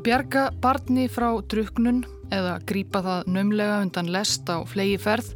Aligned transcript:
Að 0.00 0.06
bjarga 0.06 0.42
barni 0.64 1.02
frá 1.12 1.26
druknun 1.52 1.98
eða 2.32 2.54
grípa 2.64 3.02
það 3.04 3.26
nömlega 3.34 3.82
undan 3.84 4.06
lest 4.08 4.48
á 4.48 4.64
flegi 4.64 4.94
ferð 4.96 5.34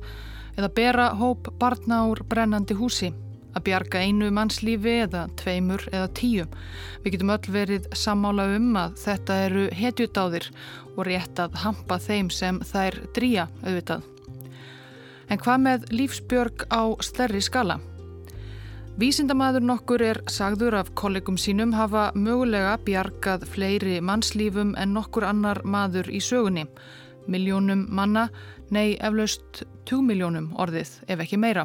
eða 0.57 0.71
bera 0.79 1.09
hóp 1.21 1.51
barna 1.61 1.99
úr 2.09 2.23
brennandi 2.25 2.73
húsi. 2.79 3.11
Að 3.53 3.67
bjarga 3.67 4.01
einu 4.01 4.31
mannslífi 4.33 4.95
eða 5.03 5.27
tveimur 5.37 5.85
eða 5.91 6.09
tíu. 6.17 6.49
Við 7.05 7.19
getum 7.19 7.35
öll 7.37 7.53
verið 7.59 7.93
sammála 7.93 8.49
um 8.57 8.73
að 8.87 8.97
þetta 9.05 9.37
eru 9.51 9.69
hetjutáðir 9.83 10.49
og 10.95 11.05
rétt 11.11 11.45
að 11.45 11.61
hampa 11.67 12.01
þeim 12.01 12.33
sem 12.33 12.65
þær 12.65 13.03
drýja 13.13 13.51
auðvitað. 13.67 14.09
En 15.29 15.45
hvað 15.45 15.67
með 15.69 15.91
lífsbjörg 15.93 16.71
á 16.73 16.89
stærri 17.05 17.45
skala? 17.45 17.83
Vísindamaður 18.95 19.65
nokkur 19.67 20.03
er 20.07 20.19
sagður 20.31 20.77
af 20.79 20.93
kollegum 20.95 21.35
sínum 21.35 21.73
hafa 21.75 22.13
mögulega 22.15 22.77
bjargað 22.87 23.43
fleiri 23.51 23.97
mannslífum 23.99 24.69
en 24.79 24.93
nokkur 24.95 25.25
annar 25.27 25.59
maður 25.67 26.13
í 26.15 26.21
sögunni. 26.23 26.63
Miljónum 27.27 27.89
manna, 27.91 28.29
nei 28.71 28.95
eflaust 28.95 29.65
2 29.91 29.99
miljónum 29.99 30.53
orðið 30.63 30.93
ef 31.11 31.25
ekki 31.25 31.39
meira. 31.43 31.65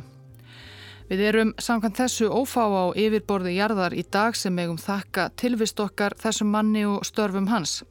Við 1.11 1.21
erum 1.27 1.51
samkvæmt 1.61 1.99
þessu 2.01 2.31
ófá 2.33 2.63
á 2.65 2.97
yfirborði 2.97 3.53
jarðar 3.59 3.93
í 3.93 4.01
dag 4.09 4.33
sem 4.33 4.57
eigum 4.57 4.79
þakka 4.81 5.27
tilvist 5.37 5.77
okkar 5.85 6.15
þessum 6.17 6.49
manni 6.49 6.81
og 6.89 7.05
störfum 7.05 7.51
hans. 7.53 7.83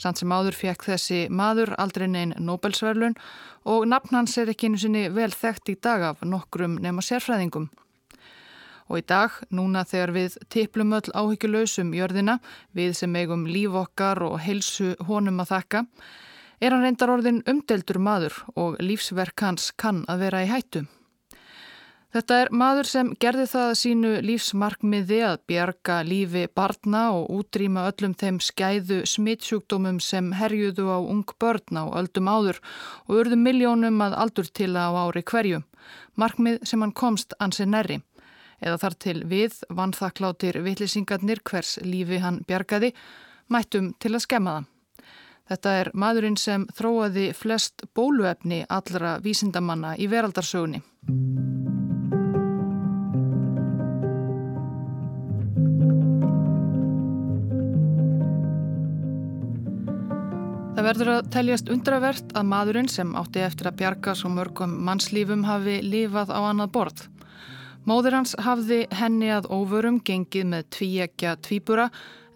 Samt 0.00 0.22
sem 0.22 0.32
áður 0.32 0.56
fekk 0.56 0.86
þessi 0.86 1.18
maður 1.28 1.74
aldrei 1.76 2.06
neinn 2.08 2.32
Nobelsverlun 2.40 3.18
og 3.68 3.84
nafn 3.92 4.16
hans 4.16 4.38
er 4.40 4.48
ekki 4.48 4.72
einu 4.72 4.80
sinni 4.80 5.04
vel 5.12 5.28
þekkt 5.28 5.74
í 5.74 5.76
dag 5.76 6.06
af 6.14 6.24
nokkrum 6.24 6.80
nema 6.80 7.04
sérfræðingum. 7.04 7.68
Og 8.88 9.02
í 9.02 9.04
dag, 9.04 9.34
núna 9.52 9.84
þegar 9.84 10.14
við 10.16 10.38
tiplum 10.52 10.94
öll 10.96 11.12
áhyggjulausum 11.12 11.92
jörðina, 11.96 12.38
við 12.72 12.94
sem 12.96 13.16
eigum 13.20 13.44
líf 13.48 13.76
okkar 13.76 14.22
og 14.24 14.38
heilsu 14.40 14.94
honum 15.08 15.44
að 15.44 15.52
þakka, 15.54 15.84
er 16.60 16.74
hann 16.74 16.86
reyndar 16.86 17.12
orðin 17.12 17.42
umdeldur 17.46 18.00
maður 18.02 18.38
og 18.56 18.78
lífsverk 18.82 19.44
hans 19.44 19.70
kann 19.76 20.04
að 20.08 20.24
vera 20.26 20.46
í 20.46 20.48
hættu. 20.50 20.86
Þetta 22.08 22.36
er 22.40 22.48
maður 22.56 22.88
sem 22.88 23.08
gerði 23.20 23.44
það 23.50 23.70
sínu 23.76 24.10
lífsmarkmiði 24.24 25.18
að 25.28 25.42
bjarga 25.50 25.98
lífi 26.08 26.46
barna 26.56 27.02
og 27.18 27.28
útrýma 27.36 27.84
öllum 27.90 28.14
þeim 28.16 28.38
skæðu 28.40 29.02
smittsjúkdómum 29.12 29.98
sem 30.00 30.32
herjuðu 30.38 30.88
á 30.88 30.98
ung 31.04 31.28
börn 31.36 31.76
á 31.76 31.84
öldum 32.00 32.32
áður 32.32 32.62
og 33.04 33.20
urðu 33.20 33.36
miljónum 33.44 34.00
að 34.00 34.16
aldur 34.24 34.48
til 34.48 34.72
á 34.80 34.88
ári 34.88 35.20
hverju. 35.20 35.60
Markmið 36.16 36.64
sem 36.64 36.80
hann 36.80 36.96
komst 36.96 37.36
ansi 37.44 37.68
nærri 37.68 38.00
eða 38.60 38.80
þar 38.82 38.98
til 39.04 39.18
við 39.28 39.60
vannþakláttir 39.70 40.60
vittlisingarnir 40.64 41.42
hvers 41.46 41.78
lífi 41.84 42.20
hann 42.22 42.42
bjargaði, 42.48 42.92
mættum 43.48 43.94
til 44.00 44.14
að 44.14 44.24
skemma 44.26 44.58
það. 44.58 44.74
Þetta 45.48 45.74
er 45.80 45.88
maðurinn 45.96 46.36
sem 46.36 46.66
þróaði 46.76 47.30
flest 47.32 47.86
bóluefni 47.96 48.64
allra 48.68 49.16
vísindamanna 49.24 49.94
í 49.96 50.10
veraldarsögunni. 50.12 50.82
Það 60.78 60.86
verður 60.86 61.08
að 61.10 61.30
teljast 61.34 61.70
undravert 61.72 62.36
að 62.38 62.44
maðurinn 62.52 62.92
sem 62.92 63.16
átti 63.18 63.40
eftir 63.42 63.66
að 63.66 63.80
bjarga 63.80 64.12
svo 64.14 64.28
mörgum 64.30 64.76
mannslífum 64.86 65.42
hafi 65.48 65.80
lifað 65.82 66.30
á 66.30 66.38
annað 66.44 66.74
borð. 66.76 67.00
Móður 67.88 68.18
hans 68.18 68.34
hafði 68.44 68.82
henni 68.92 69.30
að 69.32 69.46
óvörum 69.48 70.02
gengið 70.04 70.48
með 70.50 70.66
tvíekja 70.76 71.30
tvíbura 71.40 71.86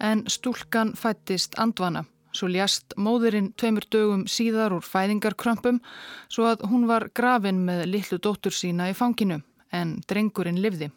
en 0.00 0.22
stúlkan 0.30 0.94
fættist 0.96 1.58
andvana. 1.60 2.06
Svo 2.32 2.48
ljast 2.48 2.94
móðurinn 2.96 3.50
tveimur 3.60 3.84
dögum 3.92 4.22
síðar 4.24 4.72
úr 4.72 4.86
fæðingarkrömpum 4.86 5.82
svo 6.32 6.46
að 6.48 6.64
hún 6.70 6.86
var 6.88 7.10
grafin 7.12 7.60
með 7.66 7.84
lillu 7.90 8.16
dóttur 8.24 8.56
sína 8.56 8.88
í 8.88 8.96
fanginu 8.96 9.42
en 9.76 9.98
drengurinn 10.08 10.62
livði. 10.62 10.88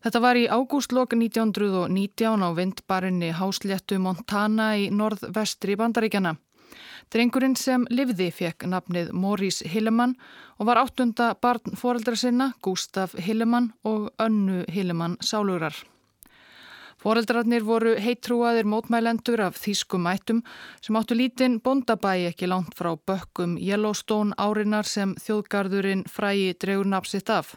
Þetta 0.00 0.22
var 0.24 0.40
í 0.40 0.48
ágústlokk 0.48 1.12
1919 1.18 2.40
á 2.40 2.50
vindbarinni 2.56 3.34
Hásléttu 3.36 4.00
Montana 4.00 4.72
í 4.80 4.88
norð-vestri 4.88 5.76
bandaríkjana. 5.76 6.38
Drengurinn 7.12 7.56
sem 7.56 7.84
livði 7.90 8.30
fekk 8.34 8.66
nafnið 8.66 9.12
Maurice 9.14 9.68
Hillemann 9.68 10.16
og 10.58 10.70
var 10.70 10.80
áttunda 10.82 11.34
barn 11.40 11.76
foreldra 11.78 12.16
sinna, 12.16 12.52
Gustaf 12.62 13.14
Hillemann 13.14 13.72
og 13.84 14.10
Önnu 14.18 14.64
Hillemann 14.72 15.18
Sálurar. 15.20 15.76
Foreldrarnir 16.96 17.62
voru 17.62 17.92
heitrúaðir 18.00 18.66
mótmælendur 18.66 19.42
af 19.44 19.58
þýskum 19.60 20.02
mættum 20.08 20.40
sem 20.80 20.96
áttu 20.98 21.14
lítinn 21.14 21.60
bondabæi 21.62 22.30
ekki 22.30 22.48
langt 22.48 22.74
frá 22.78 22.94
bökkum 22.96 23.58
Yellowstone 23.60 24.34
árinar 24.40 24.88
sem 24.88 25.12
þjóðgarðurinn 25.20 26.06
frægi 26.10 26.56
dregur 26.58 26.88
napsitt 26.88 27.30
af. 27.30 27.54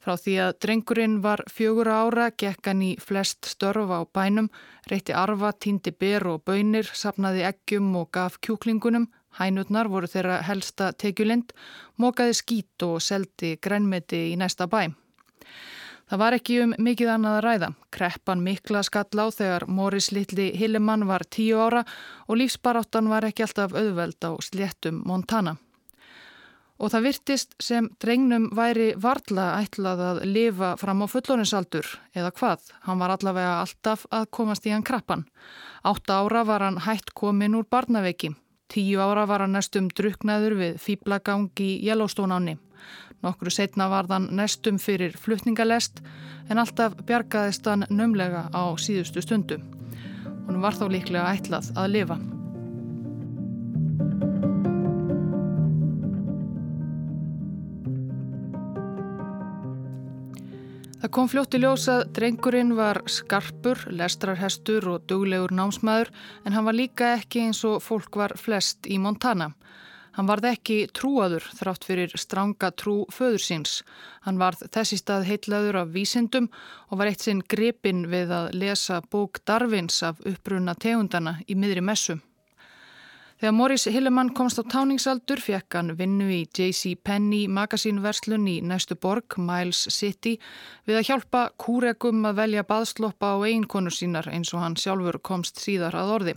Frá 0.00 0.14
því 0.16 0.34
að 0.40 0.54
drengurinn 0.64 1.16
var 1.20 1.42
fjögur 1.52 1.90
ára, 1.92 2.30
gekk 2.32 2.70
hann 2.70 2.80
í 2.86 2.94
flest 3.04 3.44
störf 3.50 3.90
á 3.92 4.00
bænum, 4.08 4.48
reytti 4.88 5.12
arfa, 5.12 5.52
týndi 5.52 5.92
ber 5.92 6.24
og 6.30 6.46
bönir, 6.48 6.88
sapnaði 6.88 7.44
eggjum 7.50 7.92
og 8.00 8.08
gaf 8.16 8.38
kjúklingunum, 8.40 9.10
hænutnar 9.36 9.92
voru 9.92 10.08
þeirra 10.08 10.40
helsta 10.48 10.94
tekjulind, 10.96 11.52
mókaði 12.00 12.38
skít 12.40 12.88
og 12.88 12.96
seldi 13.04 13.58
grænmeti 13.60 14.30
í 14.32 14.38
næsta 14.40 14.70
bæ. 14.72 14.88
Það 16.10 16.18
var 16.24 16.34
ekki 16.34 16.60
um 16.64 16.72
mikið 16.80 17.10
annað 17.12 17.36
að 17.36 17.44
ræða. 17.44 17.72
Kreppan 17.94 18.40
mikla 18.42 18.80
skall 18.82 19.20
á 19.20 19.26
þegar 19.30 19.68
Móris 19.68 20.10
Littli 20.16 20.48
Hillemann 20.58 21.06
var 21.06 21.28
tíu 21.28 21.60
ára 21.60 21.84
og 22.26 22.40
lífsbaráttan 22.40 23.12
var 23.12 23.28
ekki 23.28 23.44
alltaf 23.44 23.76
auðveld 23.76 24.18
á 24.26 24.32
sléttum 24.42 25.04
Montana 25.06 25.60
og 26.80 26.88
það 26.92 27.06
virtist 27.10 27.54
sem 27.60 27.90
drengnum 28.00 28.48
væri 28.56 28.94
varla 28.96 29.50
ætlað 29.60 30.02
að 30.04 30.20
lifa 30.28 30.72
fram 30.80 31.04
á 31.04 31.06
fullóninsaldur 31.12 31.88
eða 32.16 32.32
hvað, 32.38 32.70
hann 32.86 33.02
var 33.02 33.14
allavega 33.14 33.58
alltaf 33.60 34.06
að 34.08 34.30
komast 34.32 34.66
í 34.66 34.72
hann 34.72 34.86
krabban. 34.86 35.26
Átta 35.84 36.22
ára 36.24 36.46
var 36.48 36.64
hann 36.64 36.80
hætt 36.86 37.12
komin 37.14 37.58
úr 37.58 37.68
barnaveiki, 37.68 38.32
tíu 38.72 39.04
ára 39.04 39.26
var 39.28 39.44
hann 39.44 39.56
næstum 39.56 39.92
druknaður 39.92 40.56
við 40.62 40.80
fýblagang 40.80 41.52
í 41.60 41.70
Yellowstone-áni. 41.84 42.56
Nokkru 43.20 43.52
setna 43.52 43.90
var 43.92 44.08
hann 44.08 44.30
næstum 44.32 44.80
fyrir 44.80 45.12
flutningalest 45.20 46.00
en 46.48 46.58
alltaf 46.58 46.96
bjargaðist 47.04 47.68
hann 47.68 47.84
nömlega 47.92 48.48
á 48.48 48.62
síðustu 48.80 49.20
stundu. 49.20 49.60
Hún 50.48 50.64
var 50.64 50.74
þá 50.74 50.88
líklega 50.88 51.28
ætlað 51.36 51.74
að 51.76 51.98
lifa. 51.98 52.22
Það 61.10 61.16
kom 61.16 61.28
fljótt 61.32 61.54
í 61.56 61.58
ljós 61.58 61.84
að 61.90 62.00
drengurinn 62.14 62.68
var 62.78 63.00
skarpur, 63.10 63.80
lestrarhestur 63.98 64.84
og 64.92 65.08
duglegur 65.10 65.50
námsmaður 65.50 66.12
en 66.46 66.54
hann 66.54 66.68
var 66.68 66.76
líka 66.78 67.08
ekki 67.16 67.42
eins 67.48 67.64
og 67.66 67.80
fólk 67.82 68.14
var 68.20 68.36
flest 68.38 68.86
í 68.86 69.00
Montana. 69.02 69.48
Hann 70.14 70.30
varð 70.30 70.46
ekki 70.52 70.78
trúaður 70.94 71.50
þrátt 71.58 71.88
fyrir 71.88 72.14
stranga 72.14 72.70
trú 72.70 72.94
föður 73.10 73.42
síns. 73.42 73.74
Hann 74.22 74.38
varð 74.38 74.62
þessi 74.70 75.02
stað 75.02 75.26
heitlaður 75.32 75.82
af 75.82 75.92
vísindum 75.98 76.46
og 76.86 77.02
var 77.02 77.10
eitt 77.10 77.26
sinn 77.26 77.42
grepin 77.42 78.06
við 78.14 78.30
að 78.30 78.54
lesa 78.62 79.02
bók 79.02 79.42
Darvins 79.42 80.04
af 80.06 80.22
uppruna 80.22 80.78
tegundana 80.78 81.40
í 81.50 81.58
miðri 81.58 81.82
messu. 81.82 82.20
Þegar 83.40 83.54
Morris 83.56 83.86
Hillemann 83.88 84.34
komst 84.36 84.58
á 84.60 84.64
táningsaldur 84.68 85.40
fekk 85.40 85.72
hann 85.78 85.94
vinnu 85.96 86.26
í 86.28 86.42
J.C. 86.44 86.90
Penney 86.92 87.46
magasínverslun 87.48 88.44
í 88.52 88.58
næstu 88.60 88.98
borg, 89.00 89.38
Miles 89.40 89.86
City, 89.96 90.34
við 90.84 90.98
að 90.98 91.06
hjálpa 91.08 91.40
kúregum 91.56 92.18
að 92.28 92.36
velja 92.42 92.66
baðsloppa 92.68 93.30
á 93.32 93.36
eiginkonu 93.40 93.88
sínar 93.96 94.28
eins 94.28 94.52
og 94.52 94.60
hann 94.60 94.76
sjálfur 94.76 95.16
komst 95.24 95.56
síðar 95.56 95.96
að 95.96 96.12
orði. 96.18 96.34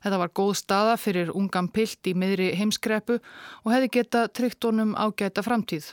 Þetta 0.00 0.20
var 0.22 0.32
góð 0.40 0.54
staða 0.62 0.94
fyrir 1.02 1.32
ungan 1.36 1.68
pilt 1.68 2.08
í 2.08 2.14
miðri 2.16 2.54
heimskrepu 2.56 3.18
og 3.20 3.68
hefði 3.74 3.90
geta 3.98 4.24
tryggt 4.32 4.64
honum 4.64 4.96
ágæta 4.96 5.44
framtíð. 5.44 5.90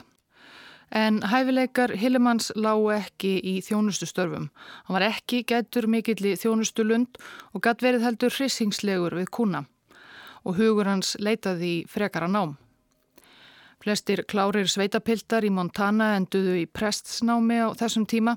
En 0.88 1.20
hæfileikar 1.28 1.92
Hillemanns 2.00 2.54
lágu 2.56 2.88
ekki 2.96 3.34
í 3.36 3.58
þjónustustörfum. 3.68 4.48
Hann 4.48 4.96
var 4.96 5.04
ekki 5.10 5.44
gætur 5.44 5.90
mikill 5.92 6.24
í 6.24 6.34
þjónustulund 6.40 7.20
og 7.52 7.66
gætt 7.68 7.84
verið 7.84 8.08
heldur 8.08 8.32
hrissingslegur 8.32 9.20
við 9.20 9.28
kuna 9.28 9.66
og 10.44 10.58
hugur 10.58 10.88
hans 10.90 11.16
leitaði 11.20 11.70
í 11.78 11.84
frekara 11.90 12.28
nám. 12.30 12.56
Flestir 13.82 14.22
klárir 14.30 14.68
sveitapiltar 14.70 15.42
í 15.42 15.50
Montana 15.50 16.12
enduðu 16.14 16.60
í 16.60 16.66
prestsnámi 16.70 17.58
á 17.66 17.74
þessum 17.74 18.06
tíma 18.06 18.36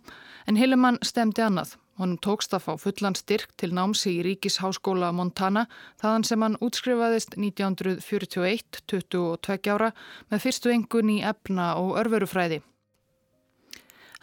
en 0.49 0.57
Hillemann 0.57 0.97
stemdi 1.05 1.43
annað. 1.45 1.75
Honum 1.95 2.17
tókst 2.19 2.51
að 2.57 2.65
fá 2.65 2.73
fullan 2.81 3.15
styrk 3.15 3.53
til 3.61 3.69
námsi 3.77 4.17
í 4.17 4.23
Ríkisháskóla 4.25 5.13
Montana 5.15 5.67
þaðan 6.01 6.25
sem 6.27 6.43
hann 6.43 6.57
útskrifaðist 6.65 7.37
1941, 7.37 8.81
22 8.89 9.71
ára, 9.71 9.93
með 10.27 10.47
fyrstu 10.47 10.73
engun 10.73 11.13
í 11.13 11.21
efna 11.23 11.75
og 11.79 11.95
örverufræði. 12.01 12.63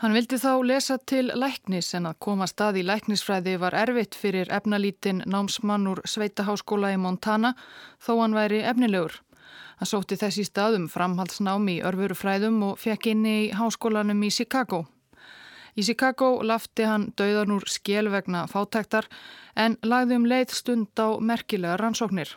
Hann 0.00 0.14
vildi 0.16 0.38
þá 0.40 0.52
lesa 0.64 0.96
til 0.98 1.28
læknis 1.36 1.92
en 1.98 2.08
að 2.10 2.18
koma 2.24 2.46
stað 2.50 2.80
í 2.80 2.86
læknisfræði 2.88 3.58
var 3.60 3.76
erfitt 3.76 4.16
fyrir 4.18 4.48
efnalítinn 4.50 5.20
námsmann 5.28 5.90
úr 5.90 6.00
Sveitaháskóla 6.08 6.94
í 6.94 7.00
Montana 7.02 7.52
þó 8.02 8.16
hann 8.22 8.36
væri 8.36 8.62
efnilegur. 8.64 9.20
Hann 9.78 9.90
sótti 9.90 10.16
þessi 10.18 10.46
staðum 10.48 10.88
framhaldsnám 10.88 11.68
í 11.68 11.80
örfurufræðum 11.84 12.60
og 12.70 12.80
fekk 12.80 13.12
inni 13.12 13.36
í 13.44 13.52
háskólanum 13.58 14.24
í 14.24 14.30
Chicago. 14.30 14.84
Í 15.76 15.84
Chicago 15.86 16.34
lafti 16.44 16.84
hann 16.88 17.10
dauðan 17.16 17.54
úr 17.56 17.68
skél 17.70 18.10
vegna 18.12 18.44
fátæktar 18.50 19.08
en 19.56 19.78
lagði 19.82 20.18
um 20.20 20.28
leið 20.28 20.56
stund 20.56 21.00
á 21.00 21.16
merkilega 21.20 21.78
rannsóknir. 21.80 22.36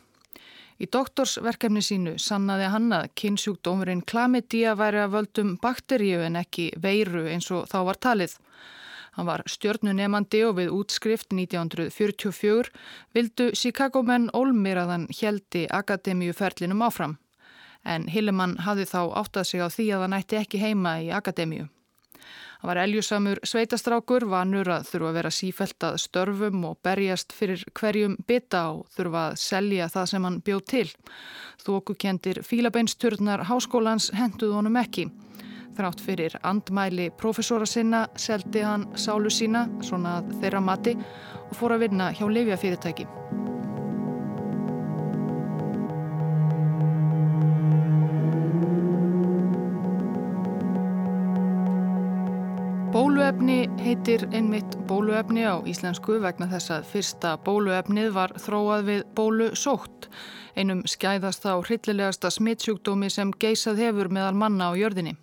Í 0.76 0.90
doktorsverkefni 0.92 1.80
sínu 1.86 2.14
sannaði 2.20 2.66
hann 2.74 2.90
að 2.96 3.12
kynnsjúkdómurinn 3.22 4.02
klamidía 4.12 4.74
væri 4.76 5.06
að 5.06 5.14
völdum 5.14 5.54
bakteríu 5.64 6.24
en 6.26 6.36
ekki 6.42 6.72
veiru 6.84 7.24
eins 7.32 7.48
og 7.56 7.70
þá 7.72 7.78
var 7.90 8.00
talið. 8.04 8.34
Hann 9.16 9.30
var 9.30 9.46
stjörnunemandi 9.48 10.42
og 10.44 10.58
við 10.58 10.74
útskrift 10.76 11.32
1944 11.32 12.74
vildu 13.16 13.52
Chicago 13.56 14.02
menn 14.04 14.28
Olmir 14.36 14.82
að 14.82 14.92
hann 14.92 15.06
heldi 15.22 15.64
akademíuferlinum 15.72 16.84
áfram. 16.84 17.16
En 17.86 18.10
Hillemann 18.12 18.58
hafði 18.66 18.90
þá 18.92 19.00
áttað 19.22 19.48
sig 19.48 19.64
á 19.64 19.72
því 19.72 19.88
að 19.96 20.04
hann 20.04 20.20
ætti 20.20 20.42
ekki 20.42 20.60
heima 20.60 20.98
í 21.06 21.14
akademíu. 21.16 21.70
Hann 22.60 22.70
var 22.70 22.80
eljusamur 22.84 23.42
sveitastrákur, 23.46 24.26
vanur 24.32 24.70
að 24.78 24.88
þurfa 24.90 25.10
að 25.10 25.18
vera 25.20 25.32
sífælt 25.34 25.88
að 25.88 26.00
störfum 26.06 26.64
og 26.70 26.78
berjast 26.86 27.36
fyrir 27.36 27.66
hverjum 27.76 28.16
bytta 28.28 28.64
og 28.74 28.86
þurfa 28.96 29.26
að 29.32 29.38
selja 29.44 29.90
það 29.92 30.10
sem 30.12 30.28
hann 30.30 30.42
bjóð 30.46 30.64
til. 30.72 30.88
Þóku 31.66 31.98
kentir 32.00 32.42
fílabeinsturnar 32.46 33.46
háskólans 33.50 34.12
henduð 34.16 34.56
honum 34.60 34.80
ekki. 34.82 35.10
Þrátt 35.76 36.00
fyrir 36.00 36.38
andmæli 36.48 37.10
profesora 37.20 37.68
sinna 37.68 38.06
seldi 38.16 38.64
hann 38.64 38.88
sálu 38.96 39.32
sína, 39.34 39.66
svona 39.84 40.22
þeirra 40.40 40.64
mati, 40.64 40.96
og 41.50 41.60
fór 41.60 41.76
að 41.76 41.90
vinna 41.90 42.14
hjá 42.16 42.30
lefjafyrirtæki. 42.32 43.10
Bóluefni 53.26 53.70
heitir 53.82 54.22
einmitt 54.38 54.76
bóluefni 54.86 55.42
á 55.50 55.58
íslensku 55.66 56.20
vegna 56.22 56.46
þess 56.46 56.70
að 56.76 56.84
fyrsta 56.92 57.30
bóluefnið 57.42 58.12
var 58.14 58.36
þróað 58.38 58.82
við 58.86 59.00
bólusótt, 59.18 60.06
einum 60.54 60.84
skæðast 60.86 61.48
á 61.50 61.58
hryllilegasta 61.58 62.30
smittsjúkdómi 62.30 63.08
sem 63.10 63.32
geysað 63.42 63.82
hefur 63.82 64.12
meðal 64.14 64.38
manna 64.38 64.68
á 64.70 64.78
jörðinni. 64.78 65.16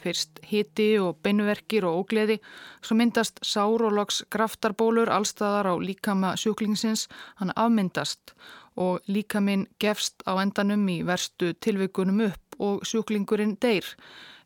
Fyrst 0.00 0.40
hiti 0.48 0.86
og 0.96 1.18
beinverkir 1.20 1.84
og 1.84 2.06
ógleði, 2.06 2.38
svo 2.80 2.96
myndast 2.96 3.42
sár 3.44 3.84
og 3.84 3.92
loks 3.98 4.22
graftarbólur 4.32 5.12
allstaðar 5.12 5.68
á 5.68 5.74
líkama 5.76 6.30
sjúklingsins, 6.40 7.04
hann 7.36 7.52
afmyndast. 7.52 8.32
Og 8.80 9.04
líkaminn 9.12 9.66
gefst 9.76 10.24
á 10.24 10.40
endanum 10.40 10.88
í 10.88 11.02
verstu 11.04 11.52
tilvikunum 11.52 12.24
upp 12.30 12.56
og 12.56 12.88
sjúklingurinn 12.88 13.58
deyr 13.60 13.92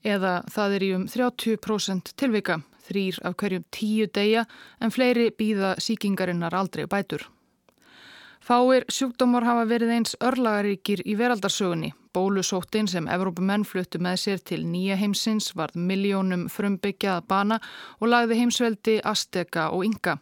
eða 0.02 0.40
það 0.50 0.74
er 0.74 0.82
í 0.82 0.90
um 0.96 1.06
30% 1.10 2.14
tilvika, 2.16 2.60
þrýr 2.90 3.20
af 3.24 3.36
hverjum 3.40 3.66
tíu 3.74 4.08
degja 4.10 4.46
en 4.80 4.92
fleiri 4.94 5.30
býða 5.30 5.76
síkingarinnar 5.78 6.56
aldrei 6.58 6.86
bætur. 6.90 7.24
Fáir 8.40 8.86
sjúkdómar 8.88 9.44
hafa 9.44 9.66
verið 9.68 9.90
eins 9.94 10.14
örlagaríkir 10.24 11.02
í 11.04 11.14
veraldarsögunni. 11.18 11.92
Bólusóttin 12.16 12.88
sem 12.90 13.06
Evrópumenn 13.06 13.66
fluttu 13.68 14.00
með 14.02 14.16
sér 14.22 14.40
til 14.50 14.64
nýja 14.66 14.96
heimsins 14.98 15.52
varð 15.54 15.76
miljónum 15.76 16.48
frumbyggjað 16.50 17.28
bana 17.30 17.60
og 18.00 18.10
lagði 18.10 18.40
heimsveldi 18.40 18.96
Azteka 19.06 19.68
og 19.76 19.84
Inga. 19.86 20.16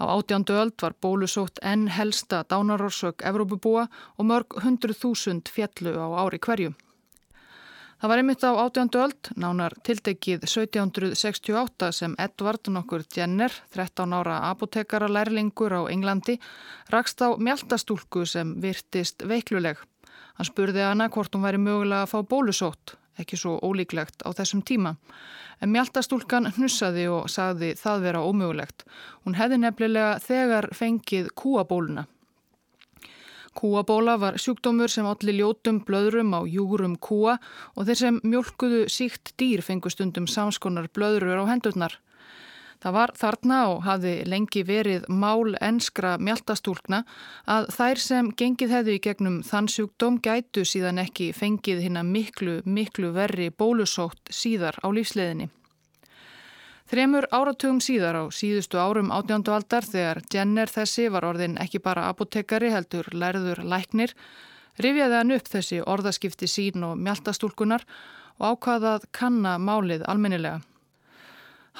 Á 0.00 0.04
átjándu 0.14 0.54
öld 0.62 0.78
var 0.80 0.94
bólusótt 1.02 1.60
enn 1.62 1.90
helsta 1.90 2.44
dánarorsök 2.48 3.26
Evrópubúa 3.26 3.88
og 4.16 4.30
mörg 4.30 4.56
hundru 4.64 4.94
þúsund 4.94 5.50
fjallu 5.50 5.92
á 5.98 6.06
ári 6.24 6.38
hverju. 6.38 6.72
Það 8.04 8.10
var 8.10 8.20
einmitt 8.20 8.42
á 8.44 8.52
átjándu 8.60 9.00
öld, 9.00 9.28
nánar 9.40 9.72
tildegið 9.80 10.42
1768 10.44 11.86
sem 11.96 12.12
Edvard 12.20 12.68
nokkur 12.68 13.06
Jenner, 13.08 13.54
13 13.72 14.12
ára 14.12 14.34
apotekara 14.50 15.08
lærlingur 15.08 15.72
á 15.72 15.88
Englandi, 15.88 16.34
rakst 16.92 17.24
á 17.24 17.32
mjaltastúlku 17.32 18.26
sem 18.28 18.52
virtist 18.60 19.24
veikluleg. 19.24 19.80
Hann 20.36 20.50
spurði 20.50 20.84
hana 20.84 21.08
hvort 21.08 21.32
hún 21.32 21.48
væri 21.48 21.62
mögulega 21.64 22.04
að 22.04 22.12
fá 22.12 22.28
bólusótt, 22.28 22.98
ekki 23.16 23.40
svo 23.40 23.56
ólíklegt 23.64 24.20
á 24.20 24.36
þessum 24.36 24.60
tíma. 24.60 24.98
En 25.64 25.72
mjaltastúlkan 25.72 26.52
hnussaði 26.58 27.08
og 27.08 27.32
sagði 27.32 27.72
það 27.80 28.04
vera 28.10 28.26
ómögulegt. 28.28 28.84
Hún 29.24 29.40
hefði 29.40 29.64
nefnilega 29.64 30.18
þegar 30.20 30.68
fengið 30.76 31.32
kúabóluna. 31.32 32.04
Kúabóla 33.54 34.16
var 34.18 34.38
sjúkdómur 34.42 34.90
sem 34.90 35.06
allir 35.06 35.38
ljótum 35.38 35.78
blöðrum 35.86 36.34
á 36.34 36.40
júrum 36.50 36.96
kúa 36.98 37.38
og 37.74 37.86
þeir 37.86 38.00
sem 38.00 38.20
mjölkuðu 38.26 38.86
síkt 38.90 39.34
dýr 39.38 39.62
fengu 39.62 39.92
stundum 39.92 40.26
samskonar 40.26 40.90
blöðrur 40.90 41.44
á 41.46 41.50
hendurnar. 41.52 41.94
Það 42.84 42.96
var 42.98 43.12
þarna 43.16 43.58
og 43.72 43.78
hafði 43.86 44.14
lengi 44.28 44.62
verið 44.68 45.06
mál 45.08 45.54
enskra 45.64 46.18
mjaltastúlkna 46.20 47.04
að 47.48 47.70
þær 47.78 48.02
sem 48.04 48.30
gengið 48.36 48.74
hefðu 48.76 48.96
í 48.98 49.02
gegnum 49.06 49.38
þann 49.46 49.70
sjúkdóm 49.72 50.18
gætu 50.20 50.66
síðan 50.68 51.00
ekki 51.00 51.30
fengið 51.32 51.80
hinn 51.86 51.96
að 51.96 52.10
miklu, 52.10 52.60
miklu 52.66 53.14
verri 53.16 53.48
bólusótt 53.48 54.28
síðar 54.28 54.76
á 54.84 54.92
lífsleðinni. 54.92 55.48
Þremur 56.94 57.24
áratugum 57.34 57.80
síðar 57.82 58.14
á 58.14 58.24
síðustu 58.30 58.78
árum 58.78 59.08
átjándu 59.10 59.50
aldar 59.50 59.82
þegar 59.82 60.20
Jenner 60.30 60.70
þessi 60.70 61.08
var 61.10 61.24
orðin 61.26 61.56
ekki 61.58 61.80
bara 61.82 62.04
apotekari 62.06 62.68
heldur 62.70 63.08
lærður 63.10 63.64
læknir, 63.66 64.12
rifjaði 64.78 65.16
hann 65.18 65.34
upp 65.34 65.50
þessi 65.50 65.80
orðaskipti 65.82 66.46
sín 66.46 66.86
og 66.86 67.00
mjaltastúlkunar 67.02 67.82
og 68.38 68.46
ákvaðað 68.52 69.08
kanna 69.10 69.56
málið 69.58 70.06
almennilega. 70.06 70.60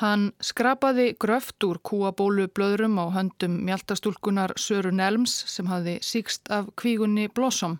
Hann 0.03 0.33
skrapaði 0.43 1.13
gröft 1.23 1.63
úr 1.63 1.79
kúabólu 1.79 2.49
blöðrum 2.51 2.99
á 2.99 3.07
höndum 3.15 3.61
mjaltastúlkunar 3.71 4.59
Söru 4.59 4.91
Nelms 4.91 5.37
sem 5.47 5.71
hafði 5.71 6.01
síkst 6.03 6.51
af 6.51 6.75
kvígunni 6.75 7.29
Blossom. 7.31 7.79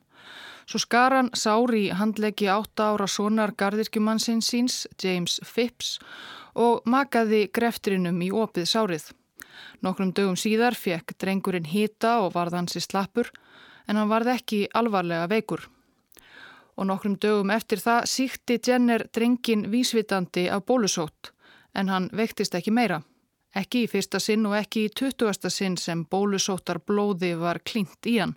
Svo 0.67 0.81
skar 0.81 1.13
hann 1.13 1.31
sári 1.37 1.87
í 1.89 1.97
handleggi 1.97 2.49
átta 2.49 2.93
ára 2.93 3.07
sonar 3.11 3.53
gardirkjumannsins 3.59 4.49
síns, 4.49 4.79
James 5.03 5.41
Phipps, 5.45 5.99
og 6.55 6.87
makaði 6.89 7.49
greftrinum 7.53 8.23
í 8.25 8.31
opið 8.33 8.71
sárið. 8.71 9.11
Nokkrum 9.85 10.13
dögum 10.17 10.39
síðar 10.41 10.75
fekk 10.79 11.17
drengurinn 11.21 11.69
hýta 11.69 12.19
og 12.25 12.33
varð 12.35 12.57
hansi 12.59 12.81
slappur 12.81 13.31
en 13.89 14.01
hann 14.01 14.11
varð 14.11 14.33
ekki 14.35 14.65
alvarlega 14.75 15.29
veikur. 15.31 15.67
Og 16.75 16.89
nokkrum 16.89 17.19
dögum 17.23 17.53
eftir 17.55 17.83
það 17.83 18.09
síkti 18.11 18.59
Jenner 18.67 19.05
drengin 19.15 19.69
vísvitandi 19.71 20.49
af 20.51 20.65
bólusótt 20.67 21.35
en 21.75 21.91
hann 21.93 22.09
veiktist 22.13 22.55
ekki 22.55 22.73
meira. 22.75 23.03
Ekki 23.55 23.85
í 23.85 23.91
fyrsta 23.91 24.19
sinn 24.19 24.47
og 24.49 24.57
ekki 24.59 24.89
í 24.89 24.95
tuttugasta 24.99 25.51
sinn 25.51 25.77
sem 25.79 26.03
bólusóttar 26.11 26.81
blóði 26.83 27.35
var 27.39 27.61
klínt 27.63 28.09
í 28.11 28.19
hann. 28.19 28.35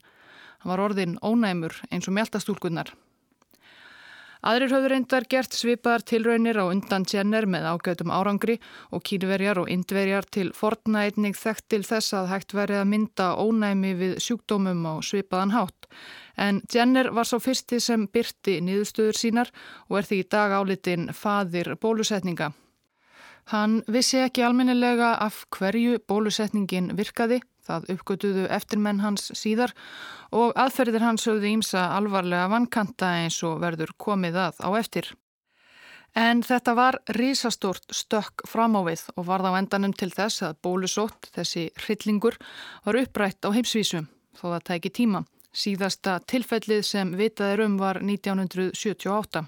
Hann 0.62 0.74
var 0.74 0.86
orðin 0.90 1.20
ónæmur 1.22 1.76
eins 1.92 2.08
og 2.10 2.18
mjöltastúlkunnar. 2.18 2.94
Aðrir 4.48 4.70
höfður 4.70 4.94
reyndar 4.94 5.26
gert 5.30 5.56
svipaðar 5.58 6.04
tilraunir 6.06 6.60
á 6.62 6.70
undan 6.70 7.06
tjenner 7.10 7.48
með 7.50 7.66
ágætum 7.72 8.14
árangri 8.14 8.60
og 8.94 9.02
kínverjar 9.08 9.64
og 9.64 9.72
indverjar 9.74 10.28
til 10.30 10.52
fortnætning 10.54 11.36
þekkt 11.36 11.66
til 11.74 11.82
þess 11.88 12.14
að 12.14 12.30
hægt 12.32 12.54
verið 12.54 12.84
að 12.84 12.92
mynda 12.92 13.32
ónæmi 13.42 13.96
við 13.98 14.14
sjúkdómum 14.22 14.86
á 14.86 14.94
svipaðan 15.02 15.56
hátt. 15.56 15.90
En 16.38 16.62
Jenner 16.70 17.10
var 17.12 17.26
svo 17.26 17.42
fyrsti 17.42 17.82
sem 17.82 18.06
byrti 18.08 18.60
niðurstöður 18.62 19.18
sínar 19.18 19.52
og 19.90 20.00
er 20.00 20.10
því 20.12 20.22
í 20.22 20.30
dag 20.30 20.54
álitin 20.54 21.10
faðir 21.18 21.74
bólusetninga. 21.82 22.54
Hann 23.52 23.82
vissi 23.88 24.20
ekki 24.22 24.44
alminnilega 24.44 25.16
af 25.24 25.46
hverju 25.56 26.02
bólusetningin 26.08 26.92
virkaði 26.98 27.42
Það 27.68 27.88
uppgötuðu 27.94 28.48
eftirmenn 28.58 29.04
hans 29.04 29.30
síðar 29.36 29.76
og 30.32 30.56
aðferðir 30.56 31.06
hans 31.06 31.28
höfðu 31.28 31.52
ímsa 31.52 31.90
alvarlega 31.98 32.50
vankanta 32.52 33.14
eins 33.22 33.40
og 33.44 33.60
verður 33.64 33.94
komið 34.00 34.40
að 34.48 34.62
á 34.64 34.70
eftir. 34.80 35.14
En 36.18 36.42
þetta 36.42 36.74
var 36.74 36.98
risastort 37.14 37.84
stökk 37.94 38.48
framávið 38.50 39.04
og 39.16 39.28
var 39.28 39.44
þá 39.44 39.58
endanum 39.60 39.94
til 39.94 40.10
þess 40.10 40.46
að 40.48 40.56
bólusótt, 40.66 41.30
þessi 41.36 41.68
hryllingur, 41.84 42.40
var 42.88 42.98
upprætt 43.04 43.46
á 43.46 43.54
heimsvísu 43.54 44.08
þó 44.38 44.48
það 44.56 44.64
tæki 44.72 44.94
tíma. 45.02 45.26
Síðasta 45.58 46.18
tilfellið 46.30 46.84
sem 46.86 47.14
vitaður 47.18 47.66
um 47.68 47.78
var 47.82 48.02
1978. 48.02 49.46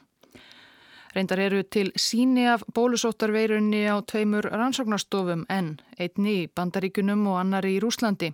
Reyndar 1.16 1.42
eru 1.42 1.64
til 1.64 1.90
síni 1.98 2.46
af 2.52 2.62
bólusóttarveirunni 2.76 3.82
á 3.90 3.98
tveimur 4.06 4.46
rannsóknarstofum 4.52 5.48
en 5.50 5.74
einni 5.98 6.36
í 6.44 6.48
Bandaríkunum 6.54 7.26
og 7.32 7.40
annari 7.42 7.76
í 7.78 7.82
Rúslandi 7.82 8.32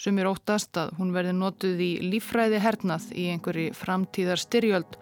sem 0.00 0.18
er 0.18 0.30
óttast 0.30 0.76
að 0.80 0.96
hún 0.98 1.12
verði 1.12 1.36
notuð 1.36 1.84
í 1.84 1.92
lífræði 2.08 2.62
hernað 2.64 3.10
í 3.12 3.28
einhverji 3.34 3.70
framtíðar 3.76 4.40
styrjöld 4.40 4.98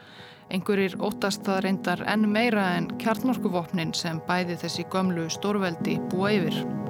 Einhverjir 0.52 0.98
óttast 1.00 1.46
það 1.46 1.62
reyndar 1.64 2.02
enn 2.12 2.26
meira 2.28 2.66
en 2.76 2.90
kjarnorkuvopnin 3.00 3.94
sem 3.96 4.20
bæði 4.28 4.58
þessi 4.60 4.84
gömlu 4.92 5.30
stórveldi 5.32 5.96
búa 6.12 6.36
yfir. 6.36 6.81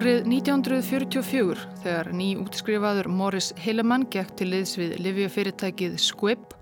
Árið 0.00 0.30
1944 0.32 1.64
þegar 1.82 2.08
ný 2.16 2.30
útskrifaður 2.40 3.10
Morris 3.12 3.50
Hillemann 3.60 4.06
gekk 4.08 4.30
til 4.38 4.46
liðs 4.48 4.78
við 4.80 4.94
livjafyrirtækið 5.04 5.98
Squibb 6.00 6.54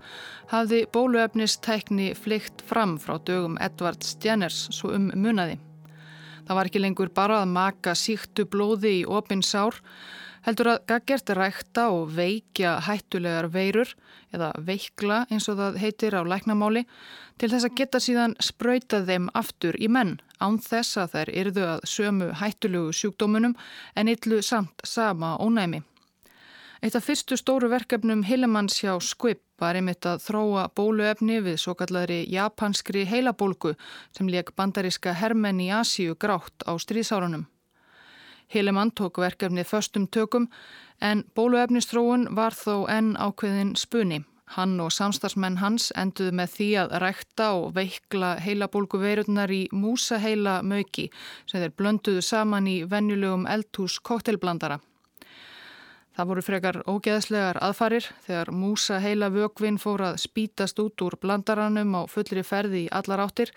hafði 0.51 0.81
bóluefnistækni 0.91 2.09
flykt 2.19 2.59
fram 2.67 2.97
frá 2.99 3.15
dögum 3.23 3.55
Edvard 3.63 4.03
Stjenners 4.03 4.65
svo 4.75 4.91
um 4.97 5.07
munaði. 5.15 5.55
Það 6.49 6.59
var 6.59 6.67
ekki 6.67 6.83
lengur 6.83 7.13
bara 7.15 7.39
að 7.39 7.55
maka 7.55 7.95
síktu 7.95 8.43
blóði 8.43 8.97
í 8.97 9.07
opin 9.07 9.39
sár 9.39 9.79
heldur 10.43 10.73
að 10.73 10.83
gaggert 10.91 11.31
rækta 11.39 11.87
og 11.95 12.11
veikja 12.19 12.75
hættulegar 12.91 13.47
veirur 13.55 13.95
eða 14.35 14.51
veikla 14.59 15.23
eins 15.31 15.47
og 15.47 15.63
það 15.63 15.79
heitir 15.85 16.19
á 16.19 16.27
læknamáli 16.27 16.83
til 17.39 17.53
þess 17.55 17.71
að 17.71 17.79
geta 17.79 18.03
síðan 18.03 18.35
spröytað 18.43 19.13
þeim 19.13 19.31
aftur 19.31 19.79
í 19.79 19.87
menn 19.87 20.17
án 20.39 20.57
þess 20.63 20.97
að 20.97 21.13
þær 21.13 21.31
yrðu 21.43 21.67
að 21.67 21.85
sömu 21.91 22.31
hættulugu 22.39 22.95
sjúkdómunum 22.95 23.55
en 23.95 24.11
yllu 24.11 24.41
samt 24.41 24.83
sama 24.83 25.35
ónæmi. 25.37 25.83
Eitt 26.79 26.95
af 26.95 27.03
fyrstu 27.03 27.35
stóru 27.35 27.67
verkefnum 27.67 28.23
Hillemanns 28.23 28.77
hjá 28.79 28.93
Squibb 29.03 29.43
var 29.59 29.75
einmitt 29.75 30.05
að 30.07 30.21
þróa 30.23 30.69
bóluefni 30.71 31.41
við 31.43 31.57
svo 31.59 31.73
kallari 31.75 32.21
japanskri 32.31 33.03
heilabólgu 33.09 33.73
sem 34.15 34.29
leik 34.31 34.53
bandariska 34.55 35.11
hermenn 35.19 35.59
í 35.59 35.67
Asíu 35.75 36.15
grátt 36.15 36.63
á 36.63 36.71
stríðsárunum. 36.79 37.49
Hillemann 38.49 38.95
tók 38.95 39.19
verkefnið 39.19 39.67
föstum 39.67 40.07
tökum 40.07 40.47
en 41.01 41.25
bóluefnistróun 41.35 42.29
var 42.35 42.55
þó 42.55 42.87
enn 42.87 43.11
ákveðin 43.19 43.75
spunni. 43.75 44.23
Hann 44.55 44.79
og 44.81 44.89
samstagsmenn 44.89 45.59
hans 45.61 45.91
enduðu 45.93 46.33
með 46.39 46.53
því 46.55 46.67
að 46.81 46.93
rækta 47.03 47.51
og 47.59 47.73
veikla 47.75 48.31
heilabólgu 48.41 48.97
veirurnar 48.97 49.51
í 49.53 49.67
músaheila 49.69 50.59
möki 50.65 51.11
sem 51.45 51.61
þeir 51.61 51.75
blönduðu 51.77 52.23
saman 52.25 52.67
í 52.67 52.79
venjulegum 52.89 53.45
eldhús 53.45 53.99
koktelblandara. 54.01 54.79
Það 56.17 56.27
voru 56.31 56.41
frekar 56.43 56.81
ógeðslegar 56.89 57.61
aðfarir 57.63 58.09
þegar 58.25 58.49
músaheila 58.51 59.29
vögvin 59.31 59.77
fór 59.79 60.01
að 60.09 60.17
spítast 60.25 60.81
út 60.81 61.05
úr 61.05 61.15
blandaranum 61.21 61.93
á 61.95 62.01
fullri 62.09 62.43
ferði 62.43 62.87
í 62.87 62.89
allar 62.91 63.23
áttir 63.23 63.53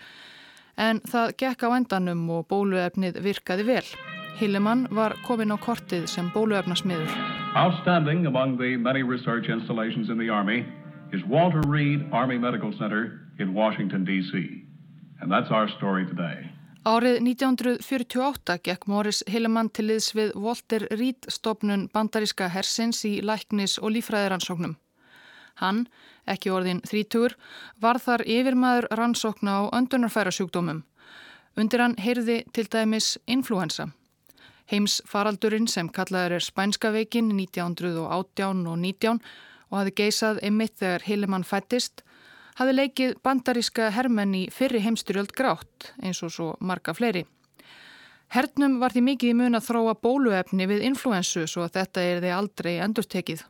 en 0.77 1.01
það 1.09 1.33
gekk 1.41 1.65
á 1.67 1.69
endanum 1.75 2.21
og 2.37 2.47
bóluefnið 2.53 3.19
virkaði 3.25 3.65
vel. 3.67 3.83
Hillemann 4.37 4.87
var 4.93 5.17
komin 5.25 5.51
á 5.51 5.57
kortið 5.57 6.07
sem 6.07 6.29
bóluefnasmiður. 6.33 7.11
Is 11.13 11.21
Walter 11.29 11.61
Reed 11.61 12.09
Army 12.11 12.39
Medical 12.39 12.73
Center 12.79 13.21
in 13.37 13.53
Washington 13.53 14.03
D.C. 14.03 14.33
And 15.21 15.31
that's 15.31 15.51
our 15.51 15.69
story 15.77 16.05
today. 16.07 16.49
Árið 16.85 17.19
1948 17.21 18.55
gekk 18.65 18.87
Morris 18.89 19.21
Hillemann 19.29 19.69
til 19.69 19.91
liðs 19.91 20.09
við 20.17 20.33
Walter 20.33 20.87
Reed 20.89 21.29
stopnun 21.29 21.85
bandaríska 21.93 22.49
hersins 22.49 23.03
í 23.05 23.21
læknis 23.21 23.77
og 23.77 23.93
lífræðiransóknum. 23.93 24.73
Hann, 25.61 25.85
ekki 26.25 26.49
orðin 26.49 26.81
þrítugur, 26.81 27.37
var 27.77 28.01
þar 28.01 28.25
yfirmaður 28.25 28.89
rannsókna 28.97 29.61
á 29.61 29.61
öndunarfæra 29.69 30.33
sjúkdómum. 30.33 30.81
Undir 31.53 31.85
hann 31.85 31.97
heyrði 32.01 32.41
til 32.57 32.65
dæmis 32.65 33.19
influensa. 33.29 33.91
Heims 34.65 34.97
faraldurinn 35.05 35.69
sem 35.69 35.93
kallaður 35.93 36.39
er 36.39 36.49
Spænska 36.49 36.89
veikin 36.89 37.29
1918 37.37 38.65
og 38.65 38.79
19 38.81 39.19
og 39.73 39.79
hafi 39.81 39.95
geisað 39.97 40.39
ymitt 40.45 40.77
þegar 40.77 41.07
Hillemann 41.07 41.45
fættist, 41.49 42.03
hafi 42.59 42.75
leikið 42.75 43.15
bandaríska 43.25 43.89
hermenn 43.95 44.35
í 44.37 44.43
fyrri 44.53 44.83
heimstyrjöld 44.85 45.33
grátt 45.33 45.89
eins 45.97 46.21
og 46.21 46.33
svo 46.35 46.51
marga 46.61 46.93
fleiri. 46.93 47.25
Hernum 48.33 48.79
var 48.81 48.93
því 48.93 49.01
mikið 49.07 49.31
í 49.33 49.37
mun 49.37 49.57
að 49.57 49.65
þróa 49.67 49.97
bóluefni 50.05 50.69
við 50.69 50.85
influensu 50.85 51.47
svo 51.49 51.65
að 51.65 51.75
þetta 51.79 52.05
er 52.05 52.21
þeir 52.21 52.37
aldrei 52.37 52.71
endurtekið. 52.85 53.43